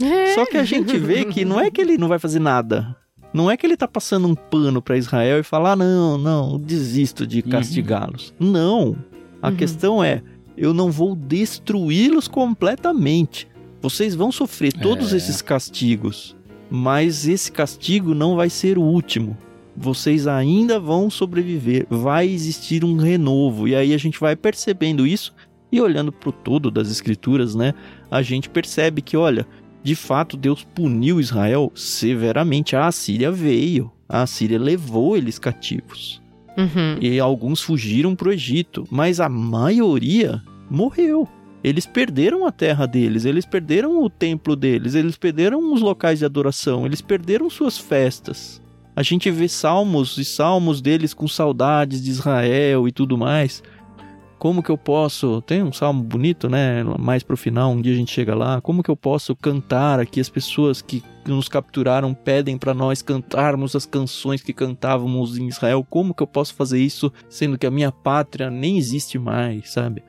[0.00, 0.34] É.
[0.34, 2.96] Só que a gente vê que não é que ele não vai fazer nada.
[3.34, 6.56] Não é que ele tá passando um pano para Israel e falar, ah, não, não,
[6.56, 7.50] desisto de uhum.
[7.50, 8.32] castigá-los.
[8.38, 8.52] Uhum.
[8.52, 8.96] Não.
[9.42, 9.56] A uhum.
[9.56, 10.22] questão é,
[10.56, 13.48] eu não vou destruí-los completamente.
[13.82, 15.16] Vocês vão sofrer todos é.
[15.16, 16.36] esses castigos,
[16.70, 19.36] mas esse castigo não vai ser o último.
[19.76, 23.66] Vocês ainda vão sobreviver, vai existir um renovo.
[23.66, 25.34] E aí a gente vai percebendo isso
[25.72, 27.74] e olhando para o todo das escrituras, né?
[28.08, 29.44] A gente percebe que, olha,
[29.84, 32.74] de fato, Deus puniu Israel severamente.
[32.74, 36.22] A Assíria veio, a Assíria levou eles cativos.
[36.56, 36.96] Uhum.
[37.02, 41.28] E alguns fugiram para o Egito, mas a maioria morreu.
[41.62, 46.24] Eles perderam a terra deles, eles perderam o templo deles, eles perderam os locais de
[46.24, 48.62] adoração, eles perderam suas festas.
[48.96, 53.62] A gente vê salmos e salmos deles com saudades de Israel e tudo mais.
[54.38, 55.40] Como que eu posso.
[55.42, 56.82] Tem um salmo bonito, né?
[56.98, 58.60] Mais pro final, um dia a gente chega lá.
[58.60, 60.20] Como que eu posso cantar aqui?
[60.20, 65.86] As pessoas que nos capturaram pedem para nós cantarmos as canções que cantávamos em Israel.
[65.88, 70.02] Como que eu posso fazer isso sendo que a minha pátria nem existe mais, sabe?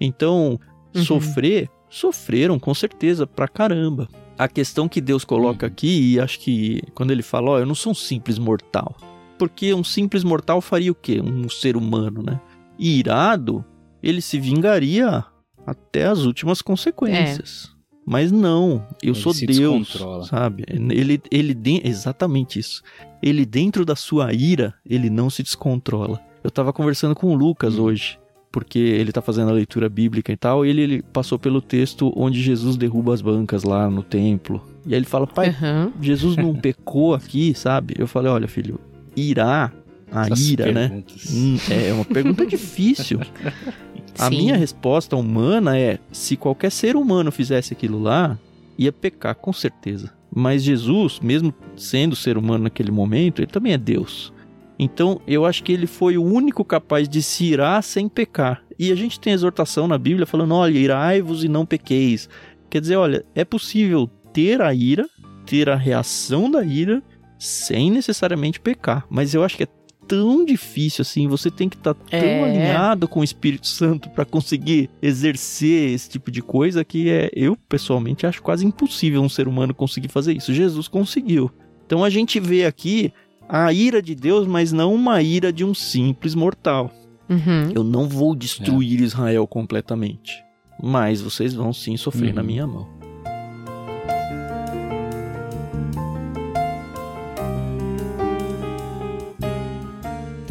[0.00, 0.58] Então,
[0.94, 1.04] uhum.
[1.04, 4.08] sofrer, sofreram com certeza pra caramba.
[4.38, 5.72] A questão que Deus coloca uhum.
[5.72, 8.96] aqui, e acho que quando ele fala, ó, oh, eu não sou um simples mortal.
[9.38, 11.20] Porque um simples mortal faria o quê?
[11.20, 12.40] Um ser humano, né?
[12.78, 13.64] irado,
[14.02, 15.24] ele se vingaria
[15.66, 17.68] até as últimas consequências.
[17.68, 17.82] É.
[18.04, 20.64] Mas não, eu ele sou Deus, sabe?
[20.68, 22.82] Ele, ele exatamente isso.
[23.22, 26.20] Ele dentro da sua ira, ele não se descontrola.
[26.42, 27.82] Eu tava conversando com o Lucas hum.
[27.82, 28.18] hoje,
[28.50, 32.12] porque ele tá fazendo a leitura bíblica e tal, e ele, ele, passou pelo texto
[32.16, 34.60] onde Jesus derruba as bancas lá no templo.
[34.84, 35.92] E aí ele fala: "Pai, uhum.
[36.00, 38.80] Jesus não pecou aqui, sabe?" Eu falei: "Olha, filho,
[39.14, 39.72] irá
[40.10, 40.88] a Essas ira, né?
[40.88, 41.30] perguntas.
[41.30, 41.38] né?
[41.38, 43.20] Hum, é uma pergunta difícil.
[44.18, 44.36] A Sim.
[44.36, 48.38] minha resposta humana é: se qualquer ser humano fizesse aquilo lá,
[48.78, 50.12] ia pecar com certeza.
[50.34, 54.32] Mas Jesus, mesmo sendo ser humano naquele momento, ele também é Deus.
[54.78, 58.62] Então, eu acho que ele foi o único capaz de se irar sem pecar.
[58.78, 62.28] E a gente tem exortação na Bíblia falando: olha, irai-vos e não pequeis.
[62.70, 65.06] Quer dizer, olha, é possível ter a ira,
[65.44, 67.02] ter a reação da ira,
[67.38, 69.04] sem necessariamente pecar.
[69.10, 69.68] Mas eu acho que é
[70.12, 72.44] tão difícil assim, você tem que estar tá tão é.
[72.44, 77.56] alinhado com o Espírito Santo para conseguir exercer esse tipo de coisa que é, eu
[77.56, 80.52] pessoalmente acho quase impossível um ser humano conseguir fazer isso.
[80.52, 81.50] Jesus conseguiu.
[81.86, 83.10] Então a gente vê aqui
[83.48, 86.90] a ira de Deus, mas não uma ira de um simples mortal.
[87.30, 87.72] Uhum.
[87.74, 89.04] Eu não vou destruir é.
[89.04, 90.44] Israel completamente,
[90.82, 92.34] mas vocês vão sim sofrer uhum.
[92.34, 93.01] na minha mão.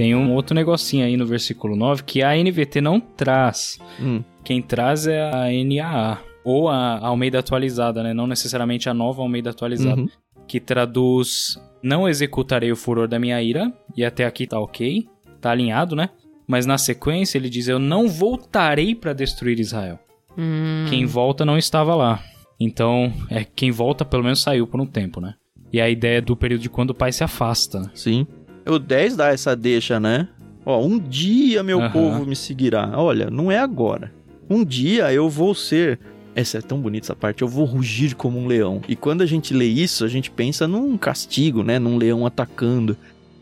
[0.02, 3.78] Tem um outro negocinho aí no versículo 9 que a NVT não traz.
[4.00, 4.24] Hum.
[4.44, 6.18] Quem traz é a NAA.
[6.44, 8.12] Ou a Almeida atualizada, né?
[8.12, 10.02] Não necessariamente a nova Almeida atualizada.
[10.02, 10.10] Uhum.
[10.48, 13.72] Que traduz: Não executarei o furor da minha ira.
[13.96, 15.08] E até aqui tá ok.
[15.40, 16.10] Tá alinhado, né?
[16.48, 20.00] Mas na sequência ele diz: Eu não voltarei para destruir Israel.
[20.36, 20.86] Hum.
[20.90, 22.24] Quem volta não estava lá.
[22.60, 25.36] Então, é quem volta pelo menos saiu por um tempo, né?
[25.72, 27.80] E a ideia é do período de quando o pai se afasta.
[27.80, 27.92] Né?
[27.94, 28.28] Sim.
[28.66, 30.28] O 10 dá essa deixa, né?
[30.66, 31.92] Ó, um dia meu uhum.
[31.92, 32.92] povo me seguirá.
[32.96, 34.12] Olha, não é agora.
[34.50, 36.00] Um dia eu vou ser
[36.36, 37.42] Essa é tão bonita essa parte.
[37.42, 38.82] Eu vou rugir como um leão.
[38.88, 41.78] E quando a gente lê isso, a gente pensa num castigo, né?
[41.78, 42.96] Num leão atacando.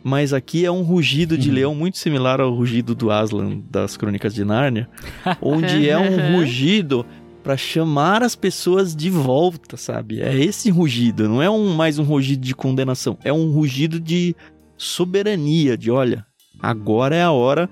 [0.03, 1.55] Mas aqui é um rugido de Uhum.
[1.55, 4.87] leão muito similar ao rugido do Aslan das Crônicas de Nárnia,
[5.41, 7.05] onde é um rugido
[7.43, 10.21] para chamar as pessoas de volta, sabe?
[10.21, 14.35] É esse rugido, não é um mais um rugido de condenação, é um rugido de
[14.79, 16.25] soberania, de olha,
[16.59, 17.69] agora é a hora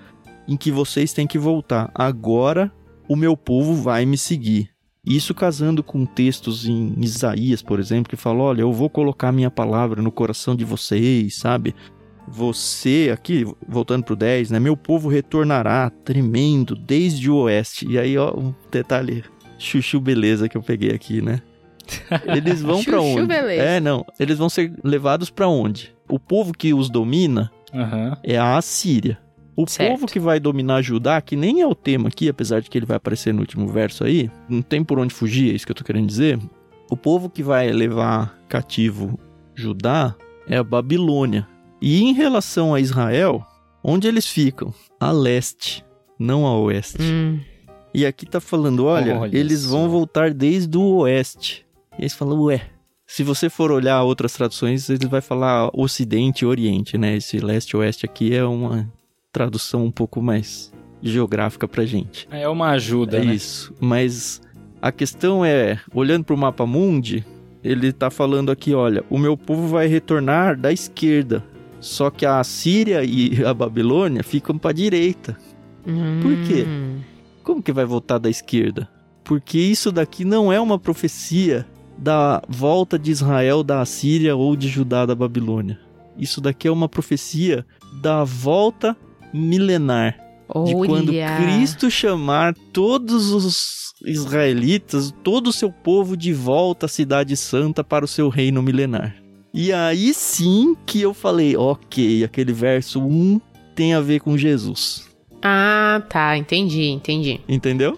[0.48, 1.90] em que vocês têm que voltar.
[1.96, 2.72] Agora
[3.08, 4.70] o meu povo vai me seguir.
[5.06, 9.50] Isso casando com textos em Isaías, por exemplo, que fala: olha, eu vou colocar minha
[9.50, 11.74] palavra no coração de vocês, sabe?
[12.28, 14.60] Você, aqui, voltando pro 10, né?
[14.60, 17.88] Meu povo retornará tremendo desde o oeste.
[17.90, 19.24] E aí, ó, um detalhe,
[19.58, 21.42] chuchu beleza que eu peguei aqui, né?
[22.36, 23.26] Eles vão pra Chuchu onde?
[23.28, 23.64] beleza.
[23.64, 24.06] É, não.
[24.20, 25.96] Eles vão ser levados pra onde?
[26.10, 28.18] O povo que os domina Aham.
[28.24, 29.18] é a Assíria.
[29.56, 29.92] O Certo.
[29.92, 32.86] povo que vai dominar Judá, que nem é o tema aqui, apesar de que ele
[32.86, 35.76] vai aparecer no último verso aí, não tem por onde fugir, é isso que eu
[35.76, 36.40] tô querendo dizer.
[36.92, 39.20] O povo que vai levar cativo
[39.56, 40.16] Judá
[40.48, 41.48] é a Babilônia.
[41.82, 43.44] E em relação a Israel,
[43.84, 44.74] onde eles ficam?
[45.00, 45.84] A leste,
[46.20, 47.02] não a oeste.
[47.02, 47.40] Hum.
[47.94, 49.72] E aqui tá falando, olha, Olha eles só.
[49.72, 51.66] vão voltar desde o oeste.
[51.98, 52.62] E eles falam, ué.
[53.10, 57.16] Se você for olhar outras traduções, ele vai falar ocidente e oriente, né?
[57.16, 58.92] Esse leste e oeste aqui é uma
[59.32, 62.28] tradução um pouco mais geográfica pra gente.
[62.30, 63.34] É uma ajuda, É né?
[63.34, 63.74] isso.
[63.80, 64.42] Mas
[64.82, 67.24] a questão é, olhando pro mapa mundi,
[67.64, 71.42] ele tá falando aqui, olha, o meu povo vai retornar da esquerda.
[71.80, 75.38] Só que a Síria e a Babilônia ficam pra direita.
[76.22, 76.66] Por quê?
[76.68, 77.00] Hum.
[77.42, 78.90] Como que vai voltar da esquerda?
[79.24, 81.66] Porque isso daqui não é uma profecia
[81.98, 85.80] da volta de Israel da Assíria ou de Judá da Babilônia.
[86.18, 87.66] Isso daqui é uma profecia
[88.02, 88.96] da volta
[89.34, 90.18] milenar.
[90.66, 91.38] De quando Olha.
[91.38, 98.06] Cristo chamar todos os israelitas, todo o seu povo de volta à Cidade Santa para
[98.06, 99.16] o seu reino milenar.
[99.54, 103.42] E aí sim que eu falei, ok, aquele verso 1
[103.76, 105.08] tem a ver com Jesus.
[105.42, 106.38] Ah, tá.
[106.38, 107.42] Entendi, entendi.
[107.48, 107.98] Entendeu?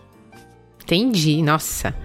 [0.83, 1.41] Entendi.
[1.41, 1.95] Nossa.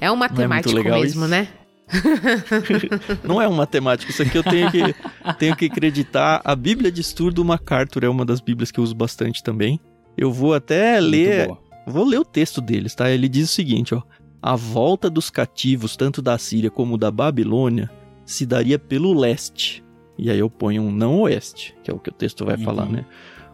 [0.00, 1.28] É um muito matemático legal mesmo, isso?
[1.30, 1.48] né?
[3.24, 4.94] Não é um matemático, isso aqui eu tenho que,
[5.38, 6.40] tenho que acreditar.
[6.44, 9.80] A Bíblia de Estudo do MacArthur é uma das bíblias que eu uso bastante também.
[10.16, 11.58] Eu vou até Muito ler, boa.
[11.86, 13.10] vou ler o texto deles, tá?
[13.10, 14.02] Ele diz o seguinte, ó:
[14.42, 17.90] A volta dos cativos, tanto da Síria como da Babilônia,
[18.24, 19.82] se daria pelo leste.
[20.18, 22.64] E aí eu ponho um não oeste, que é o que o texto vai Uhum.
[22.64, 23.04] falar, né?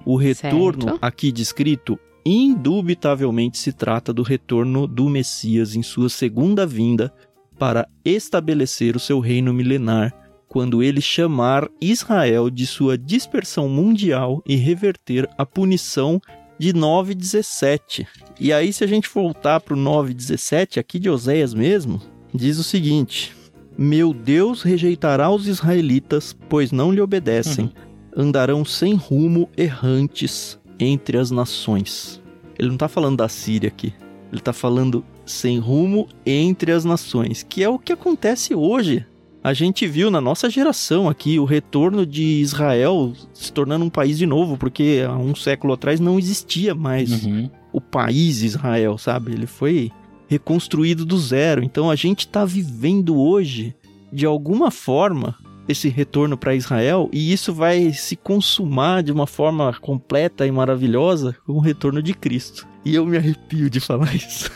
[0.04, 0.98] O retorno Certo.
[1.00, 7.14] aqui descrito indubitavelmente se trata do retorno do Messias em sua segunda vinda
[7.56, 10.12] para estabelecer o seu reino milenar,
[10.48, 16.20] quando ele chamar Israel de sua dispersão mundial e reverter a punição
[16.58, 18.08] de 9:17.
[18.40, 22.02] E aí se a gente voltar para o 9:17 aqui de Oséias mesmo,
[22.34, 23.36] diz o seguinte:
[23.78, 27.72] Meu Deus rejeitará os israelitas, pois não lhe obedecem.
[28.16, 32.22] Andarão sem rumo errantes entre as nações.
[32.58, 33.92] Ele não tá falando da Síria aqui.
[34.32, 39.04] Ele tá falando sem rumo entre as nações, que é o que acontece hoje.
[39.42, 44.18] A gente viu na nossa geração aqui o retorno de Israel se tornando um país
[44.18, 47.48] de novo, porque há um século atrás não existia mais Uhum.
[47.72, 49.32] o país Israel, sabe?
[49.32, 49.92] Ele foi
[50.26, 51.62] reconstruído do zero.
[51.62, 53.74] Então a gente está vivendo hoje,
[54.12, 55.36] de alguma forma,
[55.68, 61.36] esse retorno para Israel e isso vai se consumar de uma forma completa e maravilhosa
[61.46, 62.66] com o retorno de Cristo.
[62.84, 64.50] E eu me arrepio de falar isso.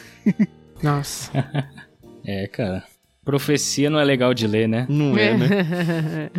[0.83, 1.31] Nossa.
[2.23, 2.85] É, cara.
[3.25, 4.85] Profecia não é legal de ler, né?
[4.91, 5.49] Não é, né?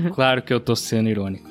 [0.14, 1.50] Claro que eu tô sendo irônico.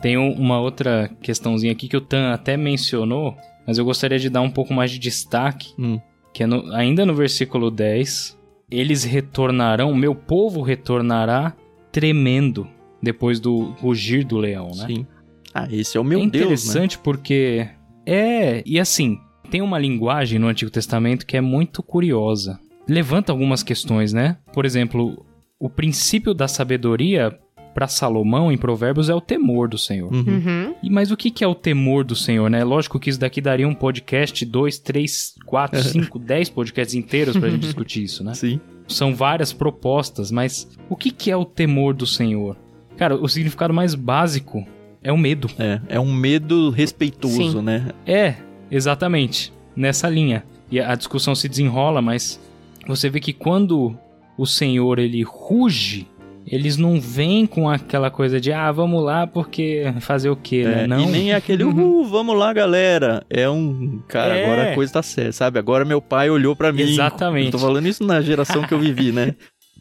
[0.00, 4.28] Tem um- uma outra questãozinha aqui que o Tan até mencionou, mas eu gostaria de
[4.30, 6.00] dar um pouco mais de destaque, Hum.
[6.32, 8.38] que é no- ainda no versículo 10,
[8.70, 11.54] eles retornarão, meu povo retornará
[11.92, 12.66] tremendo
[13.02, 14.86] depois do rugir do leão, né?
[14.86, 15.06] Sim.
[15.52, 16.38] Ah, esse é o meu é Deus, né?
[16.46, 17.68] interessante porque
[18.06, 19.18] é, e assim,
[19.50, 22.58] tem uma linguagem no Antigo Testamento que é muito curiosa.
[22.88, 24.36] Levanta algumas questões, né?
[24.52, 25.24] Por exemplo,
[25.60, 27.38] o princípio da sabedoria
[27.74, 30.12] para Salomão em Provérbios é o temor do Senhor.
[30.12, 30.24] Uhum.
[30.26, 30.74] Uhum.
[30.82, 32.62] E mas o que que é o temor do Senhor, né?
[32.62, 37.50] Lógico que isso daqui daria um podcast, dois, três, quatro, cinco, dez podcasts inteiros pra
[37.50, 38.32] gente discutir isso, né?
[38.34, 38.60] Sim.
[38.86, 42.56] São várias propostas, mas o que que é o temor do Senhor?
[42.96, 44.64] Cara, o significado mais básico
[45.02, 45.50] é o medo.
[45.58, 47.62] É, é um medo respeitoso, Sim.
[47.62, 47.90] né?
[48.06, 48.36] É,
[48.70, 50.44] exatamente, nessa linha.
[50.70, 52.40] E a discussão se desenrola, mas
[52.86, 53.96] você vê que quando
[54.36, 56.08] o Senhor ele ruge,
[56.46, 60.84] eles não vêm com aquela coisa de, ah, vamos lá porque fazer o quê, né?
[60.84, 61.00] É, Não.
[61.00, 63.24] E nem é aquele, uhul, vamos lá, galera.
[63.30, 64.00] É um.
[64.08, 64.44] Cara, É.
[64.44, 65.58] agora a coisa tá séria, sabe?
[65.58, 66.82] Agora meu pai olhou pra mim.
[66.82, 67.46] Exatamente.
[67.46, 69.34] Eu tô falando isso na geração que eu vivi, né?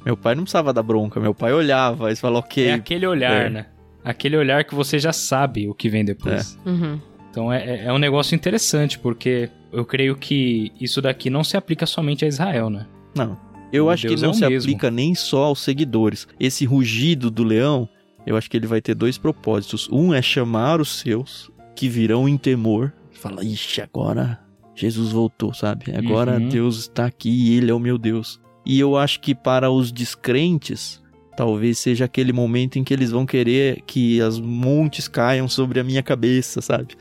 [0.06, 2.68] Meu pai não precisava dar bronca, meu pai olhava e falava, ok.
[2.68, 3.50] É aquele olhar, É.
[3.50, 3.66] né?
[4.04, 6.60] Aquele olhar que você já sabe o que vem depois.
[6.66, 7.00] Uhum.
[7.32, 11.56] Então é, é- é um negócio interessante, porque eu creio que isso daqui não se
[11.58, 12.86] aplica somente a Israel, né?
[13.16, 13.38] Não.
[13.74, 14.58] Eu Meu acho Deus, que não é se mesmo.
[14.70, 16.28] aplica nem só aos seguidores.
[16.40, 17.90] Esse rugido do leão,
[18.26, 19.90] eu acho que ele vai ter dois propósitos.
[19.92, 22.94] Um é chamar os seus, que virão em temor.
[23.12, 24.40] Fala, ixi, agora
[24.76, 25.86] Jesus voltou, sabe?
[25.96, 26.50] Agora Uhum.
[26.50, 28.40] Deus está aqui e ele é o meu Deus.
[28.66, 31.02] E eu acho que para os descrentes,
[31.36, 35.84] talvez seja aquele momento em que eles vão querer que as montes caiam sobre a
[35.84, 36.96] minha cabeça, sabe?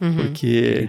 [0.00, 0.14] Uhum.
[0.14, 0.88] Porque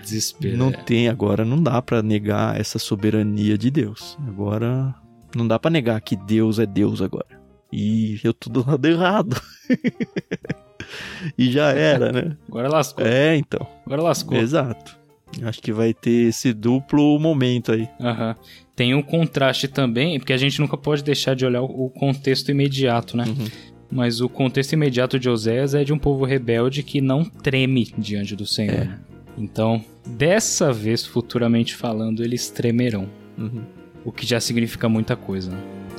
[0.56, 0.72] não é.
[0.74, 4.18] tem agora, não dá pra negar essa soberania de Deus.
[4.28, 4.94] Agora
[5.36, 7.40] não dá pra negar que Deus é Deus agora.
[7.72, 9.40] E eu tô do lado errado.
[11.38, 12.38] e já era, né?
[12.48, 13.06] Agora lascou.
[13.06, 13.66] É, então.
[13.86, 14.38] Agora lascou.
[14.38, 14.98] Exato.
[15.44, 17.88] Acho que vai ter esse duplo momento aí.
[18.00, 18.36] Aham.
[18.76, 23.16] Tem um contraste também, porque a gente nunca pode deixar de olhar o contexto imediato,
[23.16, 23.26] né?
[23.28, 23.46] Uhum.
[23.92, 28.36] Mas o contexto imediato de Oséias é de um povo rebelde que não treme diante
[28.36, 28.76] do Senhor.
[28.76, 29.00] É.
[29.38, 33.10] Então, dessa vez, futuramente falando, eles tremerão.
[33.38, 33.64] Uhum.
[34.06, 35.52] O que já significa muita coisa.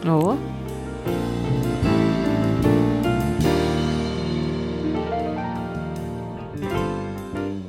[0.06, 0.36] Oh.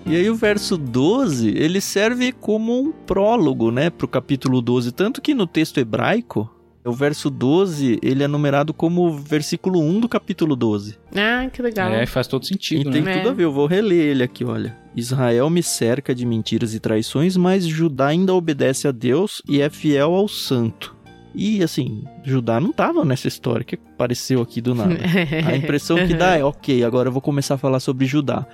[0.06, 5.22] E aí o verso 12, ele serve como um prólogo, né, pro capítulo 12, tanto
[5.22, 6.54] que no texto hebraico,
[6.84, 10.98] o verso 12, ele é numerado como o versículo 1 do capítulo 12.
[11.16, 11.92] Ah, que legal.
[11.92, 13.14] É, faz todo E sentido, tem né?
[13.14, 13.18] É.
[13.20, 14.76] tudo a ver, eu vou reler ele aqui, olha.
[14.96, 19.70] Israel me cerca de mentiras e traições, mas Judá ainda obedece a Deus e é
[19.70, 20.96] fiel ao santo.
[21.34, 24.98] E assim, Judá não tava nessa história que apareceu aqui do nada.
[25.48, 28.46] A impressão que dá é, ok, agora eu vou começar a falar sobre Judá.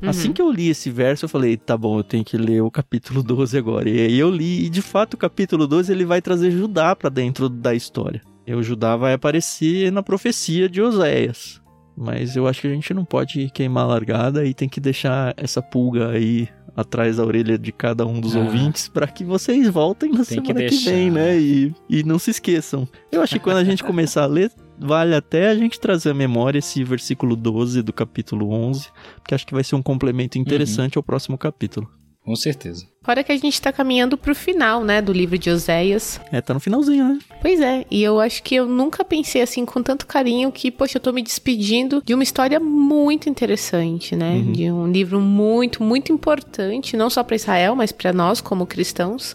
[0.00, 0.34] Assim Uhum.
[0.34, 3.22] que eu li esse verso, eu falei, tá bom, eu tenho que ler o capítulo
[3.22, 3.90] 12 agora.
[3.90, 7.10] E aí eu li, e de fato o capítulo 12 ele vai trazer Judá pra
[7.10, 8.22] dentro da história.
[8.46, 11.59] E o Judá vai aparecer na profecia de Oséias.
[11.96, 15.34] Mas eu acho que a gente não pode queimar a largada e tem que deixar
[15.36, 18.40] essa pulga aí atrás da orelha de cada um dos Ah.
[18.40, 20.90] ouvintes pra que vocês voltem na Tem que semana que, deixar.
[20.92, 21.38] vem, né?
[21.38, 22.88] E, e não se esqueçam.
[23.12, 26.14] Eu acho que quando a gente começar a ler, vale até a gente trazer à
[26.14, 30.96] memória esse versículo 12 do capítulo 11, porque acho que vai ser um complemento interessante
[30.96, 31.90] ao próximo capítulo.
[32.24, 32.86] Com certeza.
[33.02, 36.20] Fora que a gente tá caminhando pro final, né, do livro de Oséias.
[36.30, 37.18] É, tá no finalzinho, né?
[37.40, 40.98] Pois é, e eu acho que eu nunca pensei assim com tanto carinho que, poxa,
[40.98, 44.34] eu tô me despedindo de uma história muito interessante, né?
[44.34, 44.52] Uhum.
[44.52, 49.34] De um livro muito, muito importante, não só pra Israel, mas pra nós como cristãos.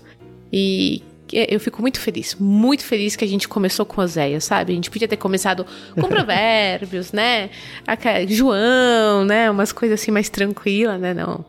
[0.54, 1.02] E
[1.34, 4.72] eu fico muito feliz, muito feliz que a gente começou com Oséias, sabe?
[4.72, 5.66] A gente podia ter começado
[5.96, 7.50] com provérbios, né?
[7.86, 9.50] Aca- João, né?
[9.50, 11.16] Umas coisas assim mais tranquilas, né?
[11.16, 11.44] Não.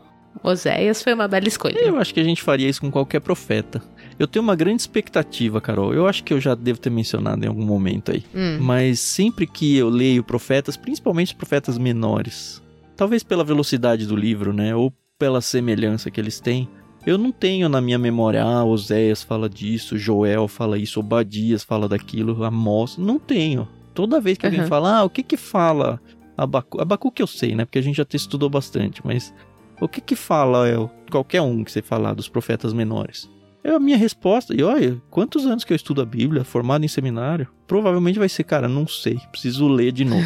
[0.47, 1.77] Oséias foi uma bela escolha.
[1.79, 3.81] Eu acho que a gente faria isso com qualquer profeta.
[4.17, 5.93] Eu tenho uma grande expectativa, Carol.
[5.93, 8.23] Eu acho que eu já devo ter mencionado em algum momento aí.
[8.33, 8.57] Hum.
[8.59, 12.61] Mas sempre que eu leio profetas, principalmente profetas menores,
[12.95, 14.75] talvez pela velocidade do livro, né?
[14.75, 16.67] Ou pela semelhança que eles têm,
[17.05, 21.87] eu não tenho na minha memória, ah, Oséias fala disso, Joel fala isso, Obadias fala
[21.87, 22.97] daquilo, Amós.
[22.97, 23.67] Não tenho.
[23.93, 24.69] Toda vez que alguém Aham.
[24.69, 25.99] fala, ah, o que que fala
[26.37, 26.79] Abacu?
[26.79, 27.65] Abacu que eu sei, né?
[27.65, 29.33] Porque a gente já estudou bastante, mas
[29.79, 30.75] o que que fala é,
[31.11, 33.29] qualquer um que você falar dos profetas menores?
[33.63, 34.55] É a minha resposta.
[34.55, 38.45] E olha, quantos anos que eu estudo a Bíblia, formado em seminário, provavelmente vai ser,
[38.45, 40.23] cara, não sei, preciso ler de novo.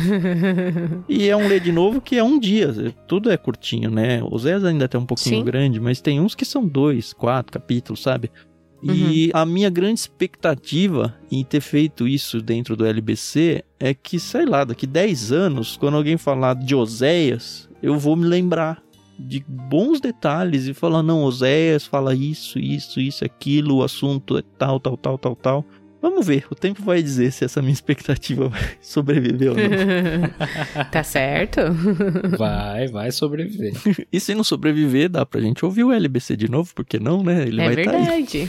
[1.10, 4.22] e é um ler de novo que é um dia, tudo é curtinho, né?
[4.24, 5.44] O Zés ainda tá um pouquinho Sim.
[5.44, 8.30] grande, mas tem uns que são dois, quatro capítulos, sabe?
[8.84, 14.46] E a minha grande expectativa em ter feito isso dentro do LBC é que, sei
[14.46, 18.82] lá, daqui 10 anos, quando alguém falar de Oséias, eu vou me lembrar
[19.28, 24.44] de bons detalhes e falar, não, Oséias fala isso, isso, isso, aquilo, o assunto é
[24.58, 25.66] tal, tal, tal, tal, tal.
[26.02, 29.64] Vamos ver, o tempo vai dizer se essa minha expectativa vai sobreviver ou não.
[30.92, 31.62] tá certo?
[32.40, 33.74] Vai, vai sobreviver.
[34.12, 37.44] E se não sobreviver, dá pra gente ouvir o LBC de novo, porque não, né?
[37.44, 37.76] Ele é vai aí.
[37.76, 38.48] verdade.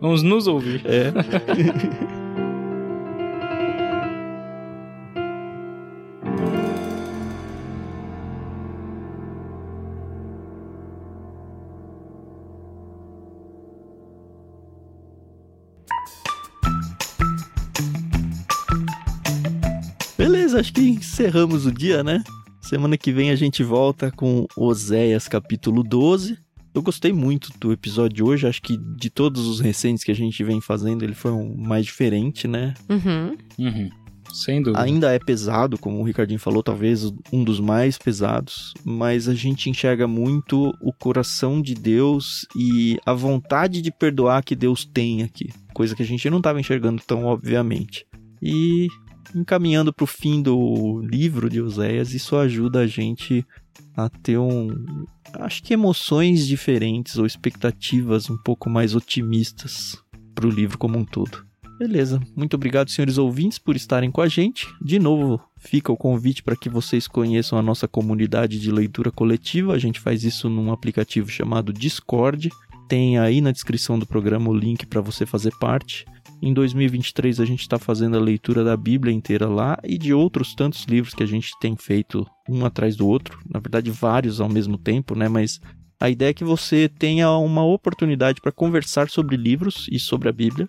[0.00, 0.82] Vamos nos ouvir.
[0.84, 2.39] É.
[20.60, 22.22] acho que encerramos o dia, né?
[22.60, 26.36] Semana que vem a gente volta com Oséias capítulo 12.
[26.74, 30.14] Eu gostei muito do episódio de hoje, acho que de todos os recentes que a
[30.14, 32.74] gente vem fazendo, ele foi o mais diferente, né?
[32.90, 33.36] Uhum.
[33.58, 33.90] Uhum.
[34.34, 34.82] Sem dúvida.
[34.82, 39.70] Ainda é pesado, como o Ricardinho falou, talvez um dos mais pesados, mas a gente
[39.70, 45.48] enxerga muito o coração de Deus e a vontade de perdoar que Deus tem aqui,
[45.72, 48.04] coisa que a gente não estava enxergando tão obviamente.
[48.42, 48.88] E
[49.34, 53.46] encaminhando para o fim do livro de Oséias, isso ajuda a gente
[53.96, 54.68] a ter um,
[55.34, 59.96] acho que emoções diferentes ou expectativas um pouco mais otimistas
[60.34, 61.44] para o livro como um todo.
[61.78, 62.20] Beleza.
[62.36, 64.66] Muito obrigado, senhores ouvintes, por estarem com a gente.
[64.82, 69.72] De novo, fica o convite para que vocês conheçam a nossa comunidade de leitura coletiva.
[69.72, 72.50] A gente faz isso num aplicativo chamado Discord.
[72.86, 76.04] Tem aí na descrição do programa o link para você fazer parte.
[76.42, 80.54] Em 2023 a gente está fazendo a leitura da Bíblia inteira lá e de outros
[80.54, 83.38] tantos livros que a gente tem feito um atrás do outro.
[83.48, 85.28] Na verdade, vários ao mesmo tempo, né?
[85.28, 85.60] Mas
[86.00, 90.32] a ideia é que você tenha uma oportunidade para conversar sobre livros e sobre a
[90.32, 90.66] Bíblia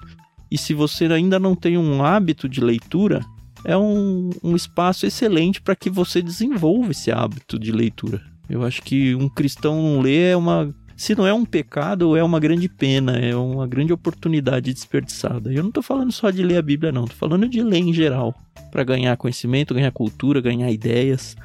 [0.51, 3.25] e se você ainda não tem um hábito de leitura,
[3.63, 8.21] é um, um espaço excelente para que você desenvolva esse hábito de leitura.
[8.49, 10.75] Eu acho que um cristão não ler é uma.
[11.01, 15.51] Se não é um pecado, é uma grande pena, é uma grande oportunidade desperdiçada.
[15.51, 17.91] Eu não estou falando só de ler a Bíblia, não, estou falando de ler em
[17.91, 18.35] geral,
[18.69, 21.35] para ganhar conhecimento, ganhar cultura, ganhar ideias.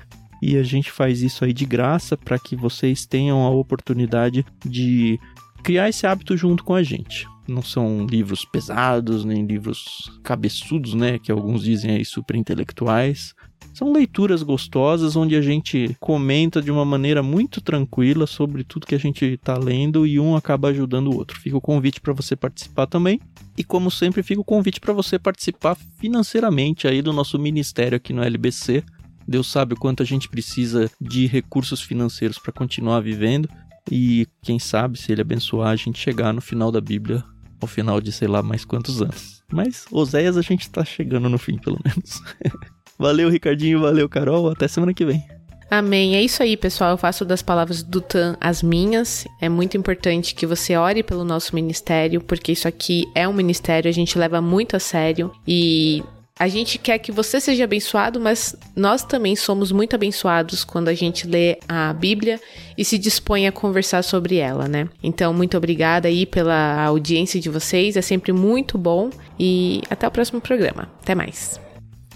[0.42, 5.18] E a gente faz isso aí de graça para que vocês tenham a oportunidade de
[5.64, 7.26] criar esse hábito junto com a gente.
[7.48, 11.18] Não são livros pesados, nem livros cabeçudos, né?
[11.18, 13.34] Que alguns dizem aí super intelectuais.
[13.76, 18.94] São leituras gostosas onde a gente comenta de uma maneira muito tranquila sobre tudo que
[18.94, 21.38] a gente está lendo e um acaba ajudando o outro.
[21.38, 23.20] Fica o convite para você participar também.
[23.54, 28.14] E como sempre, fica o convite para você participar financeiramente aí do nosso ministério aqui
[28.14, 28.82] no LBC.
[29.28, 33.46] Deus sabe o quanto a gente precisa de recursos financeiros para continuar vivendo.
[33.92, 37.22] E quem sabe, se ele abençoar, a gente chegar no final da Bíblia,
[37.60, 39.42] ao final de sei lá mais quantos anos.
[39.52, 42.22] Mas Oséias a gente tá chegando no fim, pelo menos.
[42.98, 44.50] valeu, Ricardinho, valeu, Carol.
[44.50, 45.24] Até semana que vem.
[45.70, 46.14] Amém.
[46.14, 46.92] É isso aí, pessoal.
[46.92, 49.26] Eu faço das palavras do Tan as minhas.
[49.40, 53.88] É muito importante que você ore pelo nosso ministério, porque isso aqui é um ministério,
[53.88, 56.02] a gente leva muito a sério e
[56.38, 60.94] a gente quer que você seja abençoado, mas nós também somos muito abençoados quando a
[60.94, 62.38] gente lê a Bíblia
[62.76, 64.86] e se dispõe a conversar sobre ela, né?
[65.02, 69.08] Então, muito obrigada aí pela audiência de vocês, é sempre muito bom
[69.40, 70.90] e até o próximo programa.
[71.02, 71.65] Até mais.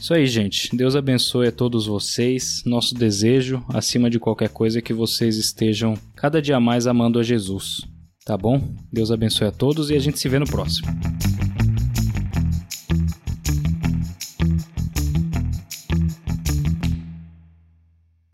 [0.00, 0.74] Isso aí, gente.
[0.74, 2.62] Deus abençoe a todos vocês.
[2.64, 7.22] Nosso desejo, acima de qualquer coisa, é que vocês estejam cada dia mais amando a
[7.22, 7.82] Jesus.
[8.24, 8.62] Tá bom?
[8.90, 10.88] Deus abençoe a todos e a gente se vê no próximo.